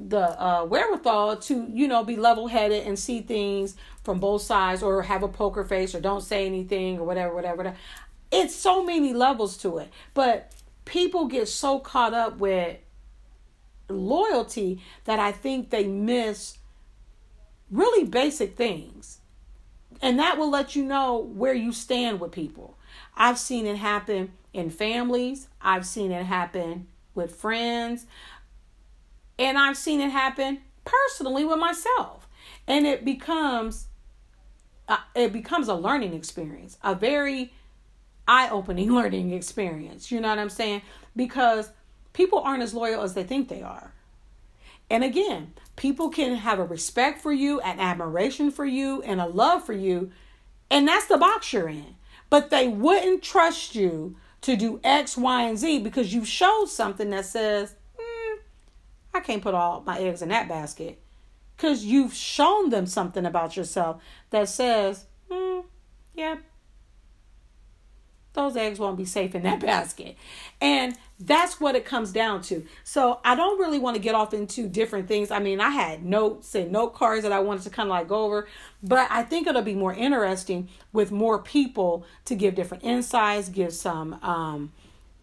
the 0.00 0.40
uh, 0.40 0.64
wherewithal 0.64 1.36
to, 1.36 1.66
you 1.72 1.88
know, 1.88 2.04
be 2.04 2.16
level 2.16 2.46
headed 2.46 2.86
and 2.86 2.98
see 2.98 3.20
things 3.20 3.76
from 4.04 4.20
both 4.20 4.42
sides 4.42 4.82
or 4.82 5.02
have 5.02 5.22
a 5.22 5.28
poker 5.28 5.64
face 5.64 5.94
or 5.94 6.00
don't 6.00 6.22
say 6.22 6.46
anything 6.46 6.98
or 6.98 7.04
whatever, 7.04 7.34
whatever. 7.34 7.56
whatever. 7.56 7.76
It's 8.30 8.54
so 8.54 8.84
many 8.84 9.12
levels 9.12 9.56
to 9.58 9.78
it. 9.78 9.90
But 10.14 10.52
people 10.84 11.26
get 11.26 11.48
so 11.48 11.78
caught 11.78 12.14
up 12.14 12.38
with 12.38 12.78
loyalty 13.88 14.80
that 15.04 15.18
I 15.18 15.32
think 15.32 15.70
they 15.70 15.86
miss 15.86 16.58
really 17.70 18.04
basic 18.04 18.56
things. 18.56 19.18
And 20.00 20.18
that 20.18 20.38
will 20.38 20.50
let 20.50 20.76
you 20.76 20.84
know 20.84 21.18
where 21.18 21.54
you 21.54 21.72
stand 21.72 22.20
with 22.20 22.30
people. 22.30 22.76
I've 23.16 23.38
seen 23.38 23.66
it 23.66 23.76
happen 23.76 24.32
in 24.52 24.70
families, 24.70 25.48
I've 25.60 25.86
seen 25.86 26.10
it 26.10 26.24
happen 26.24 26.86
with 27.14 27.34
friends. 27.34 28.06
And 29.38 29.58
I've 29.58 29.76
seen 29.76 30.00
it 30.00 30.10
happen 30.10 30.60
personally 30.84 31.44
with 31.44 31.58
myself. 31.58 32.28
And 32.66 32.86
it 32.86 33.04
becomes 33.04 33.88
uh, 34.88 34.98
it 35.14 35.32
becomes 35.32 35.68
a 35.68 35.74
learning 35.74 36.14
experience, 36.14 36.78
a 36.82 36.94
very 36.94 37.52
eye-opening 38.26 38.92
learning 38.94 39.32
experience. 39.32 40.10
You 40.10 40.20
know 40.20 40.28
what 40.28 40.38
I'm 40.38 40.50
saying? 40.50 40.82
Because 41.14 41.70
people 42.12 42.40
aren't 42.40 42.62
as 42.62 42.74
loyal 42.74 43.02
as 43.02 43.14
they 43.14 43.24
think 43.24 43.48
they 43.48 43.62
are. 43.62 43.92
And 44.90 45.04
again, 45.04 45.52
people 45.76 46.08
can 46.08 46.36
have 46.36 46.58
a 46.58 46.64
respect 46.64 47.20
for 47.20 47.32
you, 47.32 47.60
an 47.60 47.78
admiration 47.78 48.50
for 48.50 48.64
you, 48.64 49.02
and 49.02 49.20
a 49.20 49.26
love 49.26 49.64
for 49.64 49.74
you, 49.74 50.10
and 50.70 50.88
that's 50.88 51.06
the 51.06 51.18
box 51.18 51.52
you're 51.52 51.68
in. 51.68 51.96
But 52.30 52.50
they 52.50 52.68
wouldn't 52.68 53.22
trust 53.22 53.74
you 53.74 54.16
to 54.42 54.56
do 54.56 54.80
X, 54.84 55.16
Y, 55.16 55.42
and 55.42 55.58
Z 55.58 55.80
because 55.80 56.12
you 56.12 56.24
showed 56.24 56.66
something 56.66 57.10
that 57.10 57.24
says, 57.24 57.74
I 59.14 59.20
can't 59.20 59.42
put 59.42 59.54
all 59.54 59.82
my 59.86 59.98
eggs 59.98 60.22
in 60.22 60.28
that 60.28 60.48
basket. 60.48 61.00
Because 61.56 61.84
you've 61.84 62.14
shown 62.14 62.70
them 62.70 62.86
something 62.86 63.26
about 63.26 63.56
yourself 63.56 64.00
that 64.30 64.48
says, 64.48 65.06
hmm, 65.28 65.60
yeah, 66.14 66.36
those 68.38 68.56
eggs 68.56 68.78
won't 68.78 68.96
be 68.96 69.04
safe 69.04 69.34
in 69.34 69.42
that 69.42 69.60
basket. 69.72 70.16
And 70.60 70.96
that's 71.18 71.60
what 71.60 71.74
it 71.74 71.84
comes 71.84 72.12
down 72.12 72.42
to. 72.42 72.64
So 72.84 73.20
I 73.24 73.34
don't 73.34 73.58
really 73.58 73.78
want 73.78 73.96
to 73.96 74.02
get 74.02 74.14
off 74.14 74.32
into 74.32 74.68
different 74.68 75.08
things. 75.08 75.30
I 75.30 75.40
mean, 75.40 75.60
I 75.60 75.70
had 75.70 76.04
notes 76.04 76.54
and 76.54 76.70
note 76.70 76.94
cards 76.94 77.24
that 77.24 77.32
I 77.32 77.40
wanted 77.40 77.64
to 77.64 77.70
kind 77.70 77.88
of 77.88 77.90
like 77.90 78.08
go 78.08 78.24
over, 78.24 78.46
but 78.82 79.08
I 79.10 79.24
think 79.24 79.46
it'll 79.46 79.62
be 79.62 79.74
more 79.74 79.92
interesting 79.92 80.68
with 80.92 81.10
more 81.10 81.40
people 81.40 82.06
to 82.26 82.36
give 82.36 82.54
different 82.54 82.84
insights, 82.84 83.48
give 83.48 83.72
some 83.72 84.14
um, 84.22 84.72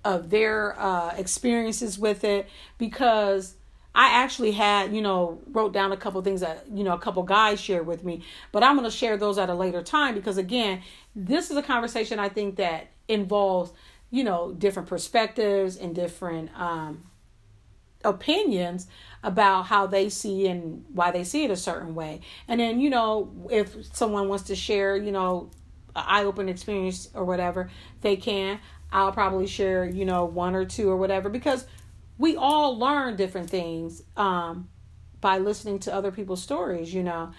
of 0.03 0.29
their 0.29 0.77
uh, 0.79 1.15
experiences 1.15 1.97
with 1.97 2.25
it 2.25 2.49
because 2.77 3.55
I 3.95 4.09
actually 4.09 4.51
had, 4.51 4.93
you 4.93 5.01
know, 5.01 5.39
wrote 5.51 5.71
down 5.71 5.93
a 5.93 5.97
couple 5.97 6.21
things 6.21 6.41
that, 6.41 6.65
you 6.69 6.83
know, 6.83 6.93
a 6.93 6.99
couple 6.99 7.23
guys 7.23 7.61
shared 7.61 7.87
with 7.87 8.03
me, 8.03 8.23
but 8.51 8.61
I'm 8.61 8.75
going 8.75 8.89
to 8.89 8.95
share 8.95 9.15
those 9.15 9.37
at 9.37 9.49
a 9.49 9.53
later 9.53 9.81
time 9.81 10.15
because, 10.15 10.37
again, 10.37 10.81
this 11.15 11.49
is 11.49 11.55
a 11.55 11.63
conversation 11.63 12.19
I 12.19 12.27
think 12.27 12.57
that 12.57 12.87
involves, 13.07 13.71
you 14.11 14.25
know, 14.25 14.51
different 14.51 14.89
perspectives 14.89 15.77
and 15.77 15.95
different 15.95 16.49
um, 16.59 17.05
opinions 18.03 18.87
about 19.23 19.63
how 19.63 19.87
they 19.87 20.09
see 20.09 20.47
and 20.47 20.83
why 20.93 21.11
they 21.11 21.23
see 21.23 21.45
it 21.45 21.51
a 21.51 21.55
certain 21.55 21.95
way. 21.95 22.19
And 22.49 22.59
then, 22.59 22.81
you 22.81 22.89
know, 22.89 23.31
if 23.49 23.75
someone 23.95 24.27
wants 24.27 24.43
to 24.45 24.55
share, 24.57 24.97
you 24.97 25.13
know, 25.13 25.51
eye 25.95 26.25
open 26.25 26.49
experience 26.49 27.09
or 27.13 27.23
whatever, 27.23 27.69
they 28.01 28.17
can. 28.17 28.59
I'll 28.91 29.13
probably 29.13 29.47
share, 29.47 29.85
you 29.85 30.03
know, 30.03 30.25
one 30.25 30.53
or 30.53 30.65
two 30.65 30.89
or 30.89 30.97
whatever 30.97 31.29
because 31.29 31.65
we 32.17 32.35
all 32.35 32.77
learn 32.77 33.15
different 33.15 33.49
things 33.49 34.03
um, 34.15 34.69
by 35.21 35.37
listening 35.37 35.79
to 35.79 35.93
other 35.93 36.11
people's 36.11 36.41
stories, 36.41 36.93
you 36.93 37.03
know. 37.03 37.31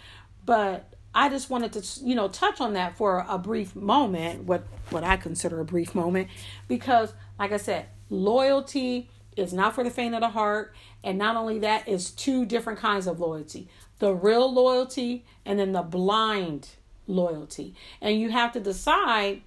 But 0.44 0.94
I 1.14 1.28
just 1.28 1.48
wanted 1.48 1.72
to, 1.72 2.04
you 2.04 2.14
know, 2.14 2.28
touch 2.28 2.60
on 2.60 2.74
that 2.74 2.96
for 2.96 3.24
a 3.28 3.38
brief 3.38 3.74
moment, 3.74 4.44
what 4.44 4.66
what 4.90 5.02
I 5.02 5.16
consider 5.16 5.60
a 5.60 5.64
brief 5.64 5.94
moment, 5.94 6.28
because, 6.68 7.14
like 7.38 7.52
I 7.52 7.56
said, 7.56 7.86
loyalty 8.10 9.10
is 9.36 9.52
not 9.52 9.74
for 9.74 9.82
the 9.82 9.90
faint 9.90 10.14
of 10.14 10.20
the 10.20 10.28
heart, 10.28 10.74
and 11.02 11.18
not 11.18 11.36
only 11.36 11.58
that, 11.60 11.88
is 11.88 12.10
two 12.10 12.44
different 12.44 12.78
kinds 12.78 13.06
of 13.06 13.18
loyalty: 13.18 13.68
the 13.98 14.14
real 14.14 14.52
loyalty 14.52 15.24
and 15.44 15.58
then 15.58 15.72
the 15.72 15.82
blind 15.82 16.68
loyalty, 17.06 17.74
and 18.00 18.20
you 18.20 18.30
have 18.30 18.52
to 18.52 18.60
decide 18.60 19.42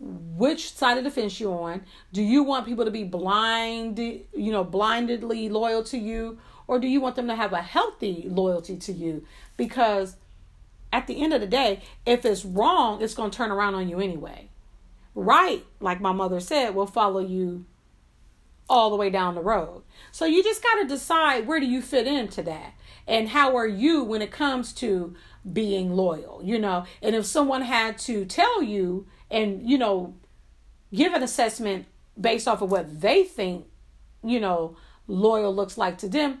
which 0.00 0.72
side 0.72 0.96
of 0.96 1.04
the 1.04 1.10
fence 1.10 1.38
you're 1.38 1.54
on. 1.54 1.82
Do 2.12 2.22
you 2.22 2.42
want 2.42 2.66
people 2.66 2.86
to 2.86 2.90
be 2.90 3.04
blind, 3.04 3.98
you 3.98 4.52
know, 4.52 4.64
blindedly 4.64 5.48
loyal 5.50 5.84
to 5.84 5.98
you, 5.98 6.38
or 6.66 6.78
do 6.78 6.88
you 6.88 7.00
want 7.00 7.16
them 7.16 7.26
to 7.28 7.36
have 7.36 7.52
a 7.52 7.60
healthy 7.60 8.24
loyalty 8.26 8.76
to 8.78 8.92
you? 8.92 9.26
Because 9.56 10.16
at 10.92 11.06
the 11.06 11.22
end 11.22 11.34
of 11.34 11.40
the 11.40 11.46
day, 11.46 11.82
if 12.06 12.24
it's 12.24 12.44
wrong, 12.44 13.02
it's 13.02 13.14
going 13.14 13.30
to 13.30 13.36
turn 13.36 13.50
around 13.50 13.74
on 13.74 13.88
you 13.88 14.00
anyway. 14.00 14.48
Right, 15.14 15.66
like 15.80 16.00
my 16.00 16.12
mother 16.12 16.40
said, 16.40 16.74
will 16.74 16.86
follow 16.86 17.20
you 17.20 17.66
all 18.68 18.88
the 18.88 18.96
way 18.96 19.10
down 19.10 19.34
the 19.34 19.42
road. 19.42 19.82
So 20.12 20.24
you 20.24 20.42
just 20.42 20.62
got 20.62 20.76
to 20.76 20.86
decide 20.86 21.46
where 21.46 21.60
do 21.60 21.66
you 21.66 21.82
fit 21.82 22.06
into 22.06 22.42
that? 22.44 22.74
And 23.06 23.30
how 23.30 23.56
are 23.56 23.66
you 23.66 24.04
when 24.04 24.22
it 24.22 24.30
comes 24.30 24.72
to 24.74 25.14
being 25.52 25.92
loyal, 25.92 26.40
you 26.44 26.58
know? 26.58 26.84
And 27.02 27.16
if 27.16 27.26
someone 27.26 27.62
had 27.62 27.98
to 27.98 28.24
tell 28.24 28.62
you 28.62 29.06
and 29.30 29.68
you 29.68 29.78
know 29.78 30.14
give 30.92 31.12
an 31.12 31.22
assessment 31.22 31.86
based 32.20 32.48
off 32.48 32.62
of 32.62 32.70
what 32.70 33.00
they 33.00 33.24
think 33.24 33.66
you 34.22 34.40
know 34.40 34.76
loyal 35.06 35.54
looks 35.54 35.78
like 35.78 35.98
to 35.98 36.08
them 36.08 36.40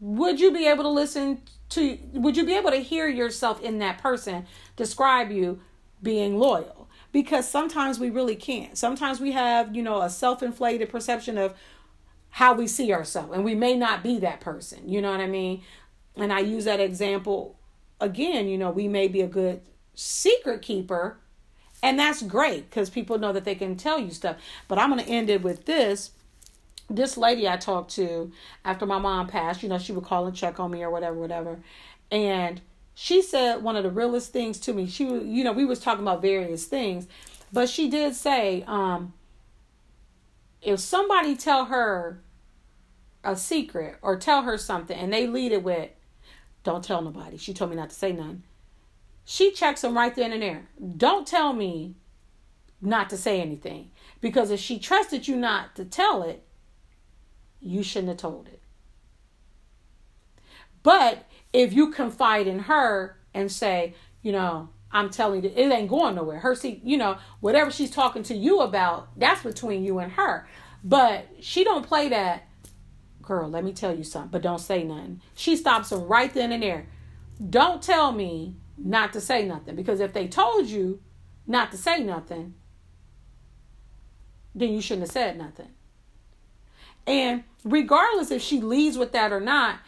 would 0.00 0.38
you 0.38 0.52
be 0.52 0.66
able 0.66 0.84
to 0.84 0.90
listen 0.90 1.40
to 1.70 1.98
would 2.12 2.36
you 2.36 2.44
be 2.44 2.54
able 2.54 2.70
to 2.70 2.78
hear 2.78 3.08
yourself 3.08 3.60
in 3.62 3.78
that 3.78 3.98
person 3.98 4.46
describe 4.76 5.30
you 5.30 5.60
being 6.02 6.38
loyal? 6.38 6.88
Because 7.10 7.48
sometimes 7.48 7.98
we 7.98 8.10
really 8.10 8.36
can't. 8.36 8.76
Sometimes 8.76 9.20
we 9.20 9.32
have 9.32 9.74
you 9.74 9.82
know 9.82 10.02
a 10.02 10.10
self-inflated 10.10 10.88
perception 10.88 11.38
of 11.38 11.54
how 12.30 12.52
we 12.52 12.66
see 12.66 12.92
ourselves 12.92 13.32
and 13.32 13.44
we 13.44 13.54
may 13.54 13.76
not 13.76 14.02
be 14.02 14.18
that 14.18 14.40
person 14.40 14.88
you 14.88 15.00
know 15.00 15.10
what 15.10 15.20
i 15.20 15.26
mean? 15.26 15.62
And 16.16 16.32
i 16.32 16.40
use 16.40 16.64
that 16.64 16.80
example 16.80 17.56
again 18.00 18.48
you 18.48 18.58
know 18.58 18.70
we 18.70 18.88
may 18.88 19.08
be 19.08 19.20
a 19.20 19.26
good 19.26 19.62
secret 19.94 20.60
keeper 20.60 21.18
and 21.84 21.98
that's 21.98 22.22
great 22.22 22.70
because 22.70 22.88
people 22.88 23.18
know 23.18 23.34
that 23.34 23.44
they 23.44 23.54
can 23.54 23.76
tell 23.76 23.98
you 23.98 24.10
stuff. 24.10 24.36
But 24.68 24.78
I'm 24.78 24.90
going 24.90 25.04
to 25.04 25.10
end 25.10 25.28
it 25.28 25.42
with 25.42 25.66
this. 25.66 26.12
This 26.88 27.18
lady 27.18 27.46
I 27.46 27.58
talked 27.58 27.90
to 27.96 28.32
after 28.64 28.86
my 28.86 28.98
mom 28.98 29.26
passed, 29.26 29.62
you 29.62 29.68
know, 29.68 29.78
she 29.78 29.92
would 29.92 30.04
call 30.04 30.26
and 30.26 30.34
check 30.34 30.58
on 30.58 30.70
me 30.70 30.82
or 30.82 30.88
whatever, 30.88 31.14
whatever. 31.16 31.58
And 32.10 32.62
she 32.94 33.20
said 33.20 33.62
one 33.62 33.76
of 33.76 33.82
the 33.82 33.90
realest 33.90 34.32
things 34.32 34.58
to 34.60 34.72
me. 34.72 34.86
She, 34.86 35.04
you 35.04 35.44
know, 35.44 35.52
we 35.52 35.66
was 35.66 35.78
talking 35.78 36.02
about 36.02 36.22
various 36.22 36.64
things, 36.64 37.06
But 37.52 37.68
she 37.68 37.90
did 37.90 38.14
say, 38.14 38.64
um, 38.66 39.12
if 40.62 40.80
somebody 40.80 41.36
tell 41.36 41.66
her 41.66 42.22
a 43.22 43.36
secret 43.36 43.98
or 44.00 44.16
tell 44.16 44.42
her 44.42 44.56
something 44.56 44.96
and 44.96 45.12
they 45.12 45.26
lead 45.26 45.52
it 45.52 45.62
with, 45.62 45.90
don't 46.62 46.82
tell 46.82 47.02
nobody. 47.02 47.36
She 47.36 47.52
told 47.52 47.70
me 47.70 47.76
not 47.76 47.90
to 47.90 47.94
say 47.94 48.12
none. 48.12 48.42
She 49.24 49.52
checks 49.52 49.80
them 49.80 49.96
right 49.96 50.14
then 50.14 50.32
and 50.32 50.42
there. 50.42 50.68
Don't 50.96 51.26
tell 51.26 51.52
me 51.52 51.96
not 52.80 53.10
to 53.10 53.16
say 53.16 53.40
anything. 53.40 53.90
Because 54.20 54.50
if 54.50 54.60
she 54.60 54.78
trusted 54.78 55.26
you 55.26 55.36
not 55.36 55.74
to 55.76 55.84
tell 55.84 56.22
it, 56.22 56.44
you 57.60 57.82
shouldn't 57.82 58.08
have 58.08 58.18
told 58.18 58.48
it. 58.48 58.60
But 60.82 61.26
if 61.52 61.72
you 61.72 61.90
confide 61.90 62.46
in 62.46 62.60
her 62.60 63.18
and 63.32 63.50
say, 63.50 63.94
you 64.22 64.32
know, 64.32 64.68
I'm 64.92 65.10
telling 65.10 65.42
you, 65.42 65.52
it 65.54 65.72
ain't 65.72 65.88
going 65.88 66.14
nowhere. 66.14 66.38
Her 66.38 66.54
see, 66.54 66.80
you 66.84 66.96
know, 66.96 67.16
whatever 67.40 67.70
she's 67.70 67.90
talking 67.90 68.22
to 68.24 68.34
you 68.34 68.60
about, 68.60 69.18
that's 69.18 69.42
between 69.42 69.82
you 69.82 69.98
and 69.98 70.12
her. 70.12 70.46
But 70.84 71.26
she 71.40 71.64
don't 71.64 71.86
play 71.86 72.10
that, 72.10 72.46
girl, 73.22 73.48
let 73.48 73.64
me 73.64 73.72
tell 73.72 73.96
you 73.96 74.04
something, 74.04 74.30
but 74.30 74.42
don't 74.42 74.60
say 74.60 74.84
nothing. 74.84 75.22
She 75.34 75.56
stops 75.56 75.88
them 75.88 76.02
right 76.02 76.32
then 76.32 76.52
and 76.52 76.62
there. 76.62 76.86
Don't 77.50 77.82
tell 77.82 78.12
me 78.12 78.56
not 78.76 79.12
to 79.12 79.20
say 79.20 79.46
nothing. 79.46 79.76
Because 79.76 80.00
if 80.00 80.12
they 80.12 80.28
told 80.28 80.66
you 80.66 81.00
not 81.46 81.70
to 81.70 81.76
say 81.76 82.02
nothing, 82.02 82.54
then 84.54 84.72
you 84.72 84.80
shouldn't 84.80 85.06
have 85.06 85.12
said 85.12 85.38
nothing. 85.38 85.70
And 87.06 87.44
regardless 87.64 88.30
if 88.30 88.42
she 88.42 88.60
leads 88.60 88.96
with 88.96 89.12
that 89.12 89.32
or 89.32 89.40
not, 89.40 89.80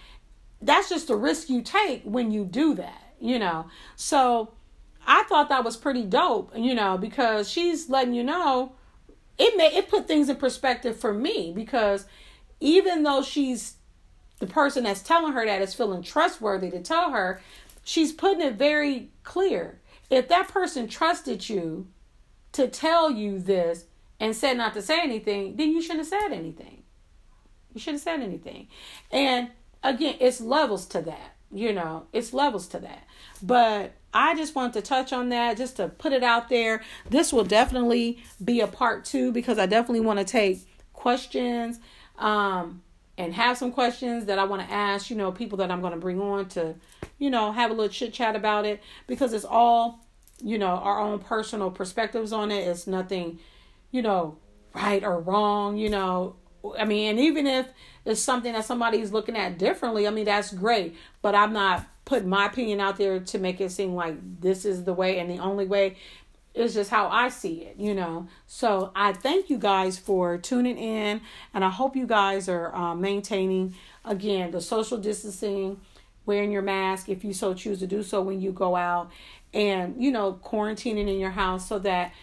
that's 0.60 0.88
just 0.88 1.10
a 1.10 1.16
risk 1.16 1.48
you 1.48 1.62
take 1.62 2.02
when 2.04 2.30
you 2.30 2.44
do 2.44 2.74
that, 2.74 3.14
you 3.20 3.38
know. 3.38 3.66
So 3.94 4.52
I 5.06 5.22
thought 5.24 5.48
that 5.48 5.64
was 5.64 5.76
pretty 5.76 6.04
dope, 6.04 6.52
you 6.56 6.74
know, 6.74 6.98
because 6.98 7.48
she's 7.48 7.88
letting 7.88 8.14
you 8.14 8.24
know 8.24 8.72
it 9.38 9.56
may 9.56 9.66
it 9.66 9.88
put 9.88 10.06
things 10.06 10.28
in 10.28 10.36
perspective 10.36 10.98
for 10.98 11.12
me 11.12 11.52
because 11.54 12.06
even 12.60 13.02
though 13.02 13.22
she's 13.22 13.74
the 14.38 14.46
person 14.46 14.84
that's 14.84 15.02
telling 15.02 15.32
her 15.32 15.44
that 15.44 15.62
is 15.62 15.74
feeling 15.74 16.02
trustworthy 16.02 16.70
to 16.70 16.80
tell 16.80 17.10
her, 17.10 17.40
she's 17.86 18.12
putting 18.12 18.40
it 18.40 18.54
very 18.56 19.10
clear. 19.22 19.80
If 20.10 20.28
that 20.28 20.48
person 20.48 20.88
trusted 20.88 21.48
you 21.48 21.86
to 22.52 22.68
tell 22.68 23.10
you 23.10 23.38
this 23.38 23.86
and 24.20 24.34
said 24.34 24.56
not 24.56 24.74
to 24.74 24.82
say 24.82 25.00
anything, 25.00 25.56
then 25.56 25.70
you 25.70 25.80
shouldn't 25.80 26.00
have 26.00 26.08
said 26.08 26.32
anything. 26.32 26.82
You 27.72 27.80
shouldn't 27.80 28.02
have 28.02 28.14
said 28.14 28.20
anything. 28.20 28.68
And 29.10 29.50
again, 29.82 30.16
it's 30.20 30.40
levels 30.40 30.86
to 30.86 31.00
that. 31.02 31.36
You 31.52 31.72
know, 31.72 32.06
it's 32.12 32.32
levels 32.32 32.66
to 32.68 32.80
that. 32.80 33.04
But 33.40 33.92
I 34.12 34.34
just 34.34 34.56
want 34.56 34.74
to 34.74 34.82
touch 34.82 35.12
on 35.12 35.28
that 35.28 35.56
just 35.56 35.76
to 35.76 35.88
put 35.88 36.12
it 36.12 36.24
out 36.24 36.48
there. 36.48 36.82
This 37.08 37.32
will 37.32 37.44
definitely 37.44 38.18
be 38.44 38.60
a 38.60 38.66
part 38.66 39.04
two 39.04 39.30
because 39.30 39.58
I 39.58 39.66
definitely 39.66 40.00
want 40.00 40.18
to 40.18 40.24
take 40.24 40.66
questions 40.92 41.78
um, 42.18 42.82
and 43.18 43.34
have 43.34 43.56
some 43.56 43.72
questions 43.72 44.26
that 44.26 44.38
I 44.38 44.44
want 44.44 44.62
to 44.62 44.72
ask, 44.72 45.10
you 45.10 45.16
know, 45.16 45.32
people 45.32 45.58
that 45.58 45.70
I'm 45.70 45.80
going 45.80 45.92
to 45.92 45.98
bring 45.98 46.20
on 46.20 46.48
to, 46.50 46.74
you 47.18 47.30
know, 47.30 47.52
have 47.52 47.70
a 47.70 47.74
little 47.74 47.92
chit 47.92 48.12
chat 48.12 48.36
about 48.36 48.66
it 48.66 48.82
because 49.06 49.32
it's 49.32 49.44
all, 49.44 50.06
you 50.42 50.58
know, 50.58 50.66
our 50.66 51.00
own 51.00 51.18
personal 51.18 51.70
perspectives 51.70 52.32
on 52.32 52.50
it. 52.50 52.66
It's 52.68 52.86
nothing, 52.86 53.38
you 53.90 54.02
know, 54.02 54.36
right 54.74 55.02
or 55.02 55.20
wrong, 55.20 55.76
you 55.76 55.88
know. 55.88 56.36
I 56.78 56.84
mean, 56.84 57.10
and 57.10 57.20
even 57.20 57.46
if 57.46 57.68
it's 58.04 58.20
something 58.20 58.52
that 58.52 58.64
somebody's 58.64 59.12
looking 59.12 59.36
at 59.36 59.58
differently, 59.58 60.06
I 60.06 60.10
mean, 60.10 60.26
that's 60.26 60.52
great. 60.52 60.96
But 61.22 61.34
I'm 61.34 61.52
not 61.52 61.86
putting 62.04 62.28
my 62.28 62.46
opinion 62.46 62.80
out 62.80 62.96
there 62.96 63.20
to 63.20 63.38
make 63.38 63.60
it 63.60 63.70
seem 63.70 63.94
like 63.94 64.16
this 64.40 64.64
is 64.64 64.84
the 64.84 64.92
way 64.92 65.18
and 65.18 65.30
the 65.30 65.38
only 65.38 65.66
way. 65.66 65.96
It's 66.56 66.72
just 66.72 66.90
how 66.90 67.08
I 67.08 67.28
see 67.28 67.64
it, 67.64 67.76
you 67.78 67.94
know. 67.94 68.28
So 68.46 68.90
I 68.96 69.12
thank 69.12 69.50
you 69.50 69.58
guys 69.58 69.98
for 69.98 70.38
tuning 70.38 70.78
in, 70.78 71.20
and 71.52 71.62
I 71.62 71.68
hope 71.68 71.94
you 71.94 72.06
guys 72.06 72.48
are 72.48 72.74
uh, 72.74 72.94
maintaining 72.94 73.74
again 74.06 74.52
the 74.52 74.62
social 74.62 74.96
distancing, 74.96 75.82
wearing 76.24 76.50
your 76.50 76.62
mask 76.62 77.10
if 77.10 77.24
you 77.24 77.34
so 77.34 77.52
choose 77.52 77.78
to 77.80 77.86
do 77.86 78.02
so 78.02 78.22
when 78.22 78.40
you 78.40 78.52
go 78.52 78.74
out, 78.74 79.10
and 79.52 80.02
you 80.02 80.10
know 80.10 80.40
quarantining 80.42 81.08
in 81.08 81.18
your 81.18 81.30
house 81.30 81.68
so 81.68 81.78
that 81.80 82.14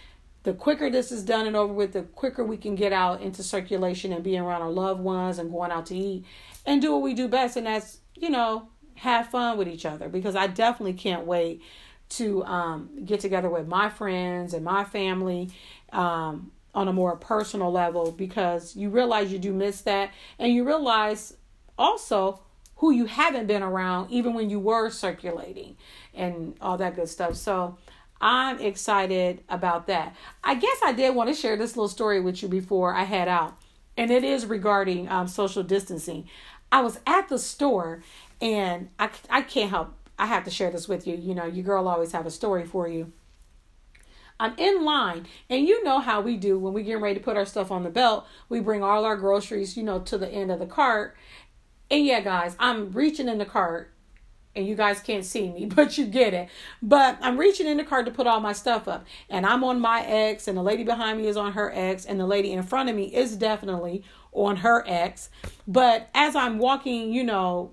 the 0.41 0.53
quicker 0.53 0.89
this 0.89 1.11
is 1.11 1.23
done 1.23 1.45
and 1.45 1.55
over 1.55 1.71
with, 1.71 1.93
the 1.93 2.01
quicker 2.01 2.43
we 2.43 2.57
can 2.57 2.73
get 2.73 2.91
out 2.91 3.21
into 3.21 3.43
circulation 3.43 4.11
and 4.11 4.23
being 4.23 4.41
around 4.41 4.63
our 4.63 4.71
loved 4.71 4.99
ones 4.99 5.37
and 5.37 5.51
going 5.51 5.71
out 5.71 5.85
to 5.85 5.95
eat 5.95 6.25
and 6.65 6.81
do 6.81 6.91
what 6.91 7.03
we 7.03 7.13
do 7.13 7.27
best, 7.27 7.55
and 7.55 7.67
that's 7.67 7.99
you 8.15 8.31
know 8.31 8.67
have 8.95 9.27
fun 9.27 9.59
with 9.59 9.67
each 9.67 9.85
other 9.85 10.09
because 10.09 10.35
I 10.35 10.47
definitely 10.47 10.93
can't 10.93 11.27
wait 11.27 11.61
to 12.09 12.43
um, 12.45 12.89
get 13.05 13.19
together 13.19 13.49
with 13.49 13.67
my 13.67 13.89
friends 13.89 14.53
and 14.53 14.63
my 14.63 14.83
family 14.83 15.49
um, 15.91 16.51
on 16.75 16.87
a 16.87 16.93
more 16.93 17.15
personal 17.15 17.71
level 17.71 18.11
because 18.11 18.75
you 18.75 18.89
realize 18.89 19.31
you 19.31 19.39
do 19.39 19.53
miss 19.53 19.81
that 19.81 20.11
and 20.39 20.53
you 20.53 20.65
realize 20.65 21.35
also 21.77 22.41
who 22.77 22.91
you 22.91 23.05
haven't 23.05 23.47
been 23.47 23.63
around 23.63 24.11
even 24.11 24.33
when 24.33 24.49
you 24.49 24.59
were 24.59 24.89
circulating 24.89 25.75
and 26.13 26.55
all 26.61 26.77
that 26.77 26.95
good 26.95 27.09
stuff. 27.09 27.35
So 27.35 27.77
I'm 28.19 28.59
excited 28.59 29.43
about 29.49 29.87
that. 29.87 30.15
I 30.43 30.55
guess 30.55 30.77
I 30.83 30.93
did 30.93 31.15
want 31.15 31.29
to 31.29 31.35
share 31.35 31.57
this 31.57 31.75
little 31.75 31.89
story 31.89 32.19
with 32.19 32.41
you 32.41 32.47
before 32.47 32.93
I 32.93 33.03
head 33.03 33.27
out, 33.27 33.57
and 33.97 34.09
it 34.09 34.23
is 34.23 34.45
regarding 34.45 35.09
um, 35.09 35.27
social 35.27 35.61
distancing. 35.61 36.29
I 36.71 36.81
was 36.81 36.99
at 37.05 37.29
the 37.29 37.37
store 37.37 38.01
and 38.41 38.89
I, 38.97 39.09
I 39.29 39.41
can't 39.41 39.69
help 39.69 39.93
I 40.17 40.28
have 40.28 40.43
to 40.45 40.52
share 40.52 40.71
this 40.71 40.88
with 40.88 41.08
you. 41.08 41.15
You 41.15 41.36
know, 41.36 41.45
your 41.45 41.63
girl 41.63 41.88
always 41.88 42.12
have 42.12 42.26
a 42.26 42.32
story 42.32 42.65
for 42.65 42.88
you. 42.88 43.12
I'm 44.39 44.56
in 44.58 44.84
line, 44.84 45.28
and 45.49 45.67
you 45.67 45.84
know 45.84 45.99
how 45.99 46.21
we 46.21 46.38
do 46.38 46.58
when 46.58 46.73
we 46.73 46.84
get 46.84 46.99
ready 46.99 47.15
to 47.15 47.23
put 47.23 47.38
our 47.38 47.45
stuff 47.45 47.71
on 47.71 47.84
the 47.84 47.89
belt. 47.89 48.26
We 48.49 48.60
bring 48.60 48.84
all 48.84 49.06
our 49.06 49.15
groceries, 49.15 49.78
you 49.78 49.84
know, 49.84 49.99
to 49.99 50.17
the 50.17 50.30
end 50.30 50.52
of 50.52 50.60
the 50.60 50.65
cart. 50.65 51.15
And 51.89 52.06
yeah, 52.06 52.19
guys, 52.19 52.56
I'm 52.60 52.91
reaching 52.91 53.28
in 53.28 53.38
the 53.38 53.45
cart, 53.45 53.93
and 54.56 54.67
you 54.67 54.76
guys 54.76 54.99
can't 54.99 55.23
see 55.23 55.49
me, 55.49 55.65
but 55.76 55.97
you 55.97 56.06
get 56.06 56.34
it. 56.34 56.49
But 56.82 57.17
I'm 57.21 57.38
reaching 57.38 57.67
in 57.67 57.78
the 57.78 57.84
cart 57.84 58.06
to 58.06 58.12
put 58.12 58.28
all 58.28 58.39
my 58.39 58.54
stuff 58.54 58.88
up, 58.88 59.06
and 59.30 59.45
I'm 59.45 59.63
on 59.63 59.80
my 59.80 60.04
X, 60.04 60.47
and 60.47 60.58
the 60.58 60.63
lady 60.63 60.84
behind 60.84 61.21
me 61.21 61.28
is 61.28 61.38
on 61.38 61.54
her 61.54 61.71
X, 61.73 62.06
and 62.06 62.19
the 62.19 62.28
lady 62.28 62.52
in 62.52 62.63
front 62.63 62.89
of 62.89 62.95
me 62.95 63.13
is 63.13 63.38
definitely 63.38 64.04
on 64.32 64.58
her 64.58 64.84
X. 64.88 65.30
But 65.67 66.10
as 66.13 66.36
I'm 66.36 66.58
walking, 66.58 67.13
you 67.13 67.23
know, 67.23 67.71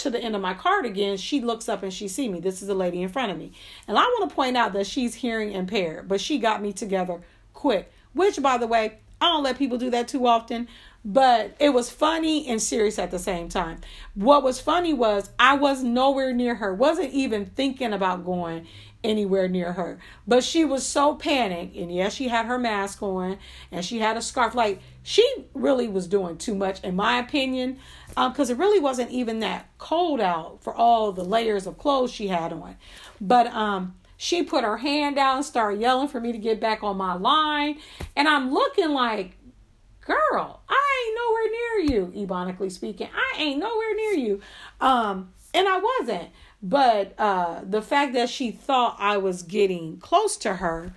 to 0.00 0.10
the 0.10 0.20
end 0.20 0.34
of 0.34 0.42
my 0.42 0.54
card 0.54 0.84
again, 0.84 1.16
she 1.16 1.40
looks 1.40 1.68
up 1.68 1.82
and 1.82 1.92
she 1.92 2.08
see 2.08 2.28
me. 2.28 2.40
This 2.40 2.62
is 2.62 2.68
the 2.68 2.74
lady 2.74 3.02
in 3.02 3.08
front 3.08 3.32
of 3.32 3.38
me. 3.38 3.52
And 3.86 3.98
I 3.98 4.02
want 4.02 4.28
to 4.28 4.34
point 4.34 4.56
out 4.56 4.72
that 4.72 4.86
she's 4.86 5.14
hearing 5.14 5.52
impaired, 5.52 6.08
but 6.08 6.20
she 6.20 6.38
got 6.38 6.62
me 6.62 6.72
together 6.72 7.20
quick. 7.54 7.92
Which 8.12 8.42
by 8.42 8.58
the 8.58 8.66
way, 8.66 8.98
I 9.20 9.28
don't 9.28 9.44
let 9.44 9.58
people 9.58 9.78
do 9.78 9.90
that 9.90 10.08
too 10.08 10.26
often, 10.26 10.66
but 11.04 11.54
it 11.58 11.70
was 11.70 11.90
funny 11.90 12.46
and 12.48 12.60
serious 12.60 12.98
at 12.98 13.10
the 13.10 13.18
same 13.18 13.48
time. 13.48 13.80
What 14.14 14.42
was 14.42 14.60
funny 14.60 14.94
was 14.94 15.30
I 15.38 15.54
was 15.54 15.82
nowhere 15.82 16.32
near 16.32 16.54
her. 16.56 16.74
Wasn't 16.74 17.12
even 17.12 17.46
thinking 17.46 17.92
about 17.92 18.24
going 18.24 18.66
anywhere 19.02 19.48
near 19.48 19.72
her. 19.72 19.98
But 20.26 20.44
she 20.44 20.64
was 20.64 20.86
so 20.86 21.14
panicked. 21.14 21.76
And 21.76 21.92
yes, 21.92 22.14
she 22.14 22.28
had 22.28 22.46
her 22.46 22.58
mask 22.58 23.02
on 23.02 23.38
and 23.70 23.84
she 23.84 23.98
had 23.98 24.16
a 24.16 24.22
scarf. 24.22 24.54
Like 24.54 24.80
she 25.02 25.26
really 25.54 25.88
was 25.88 26.06
doing 26.06 26.36
too 26.36 26.54
much, 26.54 26.82
in 26.82 26.96
my 26.96 27.18
opinion, 27.18 27.78
because 28.08 28.50
um, 28.50 28.56
it 28.56 28.58
really 28.58 28.80
wasn't 28.80 29.10
even 29.10 29.40
that 29.40 29.68
cold 29.78 30.20
out 30.20 30.62
for 30.62 30.74
all 30.74 31.12
the 31.12 31.24
layers 31.24 31.66
of 31.66 31.78
clothes 31.78 32.12
she 32.12 32.28
had 32.28 32.52
on. 32.52 32.76
But 33.20 33.46
um, 33.48 33.94
she 34.16 34.42
put 34.42 34.64
her 34.64 34.76
hand 34.78 35.18
out 35.18 35.36
and 35.36 35.44
started 35.44 35.80
yelling 35.80 36.08
for 36.08 36.20
me 36.20 36.32
to 36.32 36.38
get 36.38 36.60
back 36.60 36.82
on 36.82 36.96
my 36.96 37.14
line. 37.14 37.78
And 38.14 38.28
I'm 38.28 38.52
looking 38.52 38.90
like, 38.90 39.36
girl, 40.00 40.60
I 40.68 41.06
ain't 41.06 41.16
nowhere 41.16 41.50
near 41.50 42.12
you, 42.12 42.26
ebonically 42.26 42.70
speaking. 42.70 43.08
I 43.14 43.40
ain't 43.40 43.60
nowhere 43.60 43.94
near 43.94 44.12
you. 44.12 44.40
Um, 44.80 45.32
and 45.54 45.66
I 45.68 45.78
wasn't. 45.78 46.28
But 46.62 47.14
uh, 47.18 47.62
the 47.62 47.82
fact 47.82 48.12
that 48.14 48.28
she 48.28 48.50
thought 48.50 48.96
I 48.98 49.16
was 49.16 49.42
getting 49.42 49.98
close 49.98 50.36
to 50.38 50.56
her, 50.56 50.94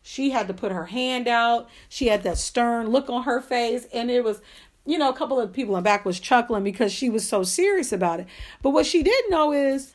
she 0.00 0.30
had 0.30 0.46
to 0.48 0.54
put 0.54 0.72
her 0.72 0.86
hand 0.86 1.26
out. 1.26 1.68
She 1.88 2.06
had 2.08 2.22
that 2.22 2.38
stern 2.38 2.88
look 2.88 3.10
on 3.10 3.24
her 3.24 3.40
face. 3.40 3.86
And 3.92 4.10
it 4.10 4.22
was, 4.22 4.40
you 4.86 4.98
know, 4.98 5.10
a 5.10 5.16
couple 5.16 5.40
of 5.40 5.52
people 5.52 5.76
in 5.76 5.82
back 5.82 6.04
was 6.04 6.20
chuckling 6.20 6.64
because 6.64 6.92
she 6.92 7.10
was 7.10 7.26
so 7.26 7.42
serious 7.42 7.92
about 7.92 8.20
it. 8.20 8.26
But 8.62 8.70
what 8.70 8.86
she 8.86 9.02
didn't 9.02 9.30
know 9.30 9.52
is, 9.52 9.94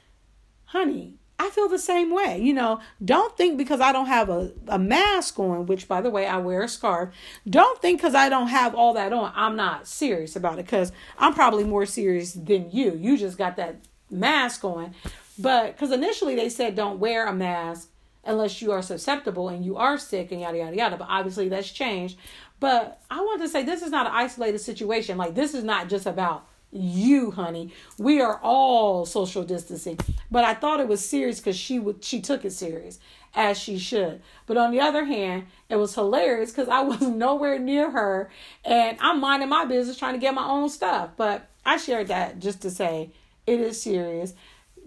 honey, 0.65 1.15
I 1.39 1.49
feel 1.51 1.69
the 1.69 1.79
same 1.79 2.11
way. 2.11 2.39
You 2.41 2.53
know, 2.53 2.79
don't 3.03 3.37
think 3.37 3.57
because 3.57 3.79
I 3.79 3.91
don't 3.91 4.07
have 4.07 4.29
a, 4.29 4.51
a 4.67 4.79
mask 4.79 5.39
on, 5.39 5.67
which 5.67 5.87
by 5.87 6.01
the 6.01 6.09
way, 6.09 6.25
I 6.25 6.37
wear 6.37 6.63
a 6.63 6.67
scarf. 6.67 7.13
Don't 7.47 7.79
think 7.81 7.99
because 7.99 8.15
I 8.15 8.27
don't 8.27 8.47
have 8.47 8.73
all 8.73 8.93
that 8.93 9.13
on, 9.13 9.31
I'm 9.35 9.55
not 9.55 9.87
serious 9.87 10.35
about 10.35 10.59
it 10.59 10.65
because 10.65 10.91
I'm 11.17 11.33
probably 11.33 11.63
more 11.63 11.85
serious 11.85 12.33
than 12.33 12.71
you. 12.71 12.95
You 12.99 13.17
just 13.17 13.37
got 13.37 13.55
that 13.57 13.75
mask 14.09 14.63
on. 14.63 14.93
But 15.39 15.73
because 15.73 15.91
initially 15.91 16.35
they 16.35 16.49
said 16.49 16.75
don't 16.75 16.99
wear 16.99 17.27
a 17.27 17.33
mask 17.33 17.89
unless 18.23 18.61
you 18.61 18.71
are 18.71 18.81
susceptible 18.81 19.49
and 19.49 19.63
you 19.63 19.77
are 19.77 19.97
sick 19.97 20.31
and 20.31 20.41
yada 20.41 20.57
yada 20.57 20.75
yada. 20.75 20.97
But 20.97 21.07
obviously 21.09 21.49
that's 21.49 21.71
changed. 21.71 22.17
But 22.59 23.01
I 23.09 23.21
want 23.21 23.41
to 23.41 23.49
say 23.49 23.63
this 23.63 23.81
is 23.81 23.91
not 23.91 24.07
an 24.07 24.13
isolated 24.15 24.59
situation. 24.59 25.17
Like 25.17 25.35
this 25.35 25.53
is 25.53 25.63
not 25.63 25.89
just 25.89 26.05
about 26.05 26.47
you, 26.71 27.31
honey. 27.31 27.71
We 27.97 28.19
are 28.21 28.39
all 28.43 29.05
social 29.05 29.43
distancing. 29.43 29.99
But 30.29 30.43
I 30.43 30.53
thought 30.53 30.79
it 30.79 30.87
was 30.87 31.07
serious 31.07 31.39
because 31.39 31.55
she 31.55 31.79
would 31.79 32.03
she 32.03 32.21
took 32.21 32.43
it 32.43 32.51
serious 32.51 32.99
as 33.33 33.57
she 33.57 33.77
should. 33.77 34.21
But 34.45 34.57
on 34.57 34.71
the 34.71 34.81
other 34.81 35.05
hand, 35.05 35.45
it 35.69 35.75
was 35.75 35.93
hilarious 35.95 36.51
because 36.51 36.67
I 36.67 36.81
was 36.81 37.01
nowhere 37.01 37.59
near 37.59 37.91
her 37.91 38.29
and 38.65 38.97
I'm 38.99 39.19
minding 39.19 39.49
my 39.49 39.65
business 39.65 39.97
trying 39.97 40.13
to 40.13 40.19
get 40.19 40.33
my 40.33 40.47
own 40.47 40.69
stuff. 40.69 41.11
But 41.15 41.47
I 41.65 41.77
shared 41.77 42.07
that 42.07 42.39
just 42.39 42.61
to 42.63 42.71
say 42.71 43.11
it 43.47 43.59
is 43.59 43.81
serious 43.81 44.33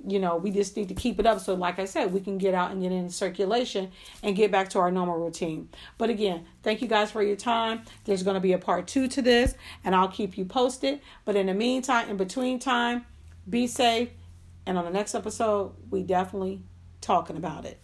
you 0.06 0.18
know, 0.18 0.36
we 0.36 0.50
just 0.50 0.76
need 0.76 0.88
to 0.88 0.94
keep 0.94 1.18
it 1.20 1.26
up. 1.26 1.40
So, 1.40 1.54
like 1.54 1.78
I 1.78 1.84
said, 1.84 2.12
we 2.12 2.20
can 2.20 2.38
get 2.38 2.54
out 2.54 2.70
and 2.70 2.82
get 2.82 2.92
in 2.92 3.10
circulation 3.10 3.90
and 4.22 4.34
get 4.36 4.50
back 4.50 4.70
to 4.70 4.78
our 4.78 4.90
normal 4.90 5.16
routine. 5.16 5.68
But 5.98 6.10
again, 6.10 6.46
thank 6.62 6.82
you 6.82 6.88
guys 6.88 7.10
for 7.10 7.22
your 7.22 7.36
time. 7.36 7.82
There's 8.04 8.22
going 8.22 8.34
to 8.34 8.40
be 8.40 8.52
a 8.52 8.58
part 8.58 8.86
two 8.86 9.08
to 9.08 9.22
this, 9.22 9.54
and 9.84 9.94
I'll 9.94 10.08
keep 10.08 10.38
you 10.38 10.44
posted. 10.44 11.00
But 11.24 11.36
in 11.36 11.46
the 11.46 11.54
meantime, 11.54 12.08
in 12.08 12.16
between 12.16 12.58
time, 12.58 13.06
be 13.48 13.66
safe. 13.66 14.10
And 14.66 14.78
on 14.78 14.84
the 14.84 14.90
next 14.90 15.14
episode, 15.14 15.72
we 15.90 16.02
definitely 16.02 16.62
talking 17.00 17.36
about 17.36 17.64
it. 17.64 17.79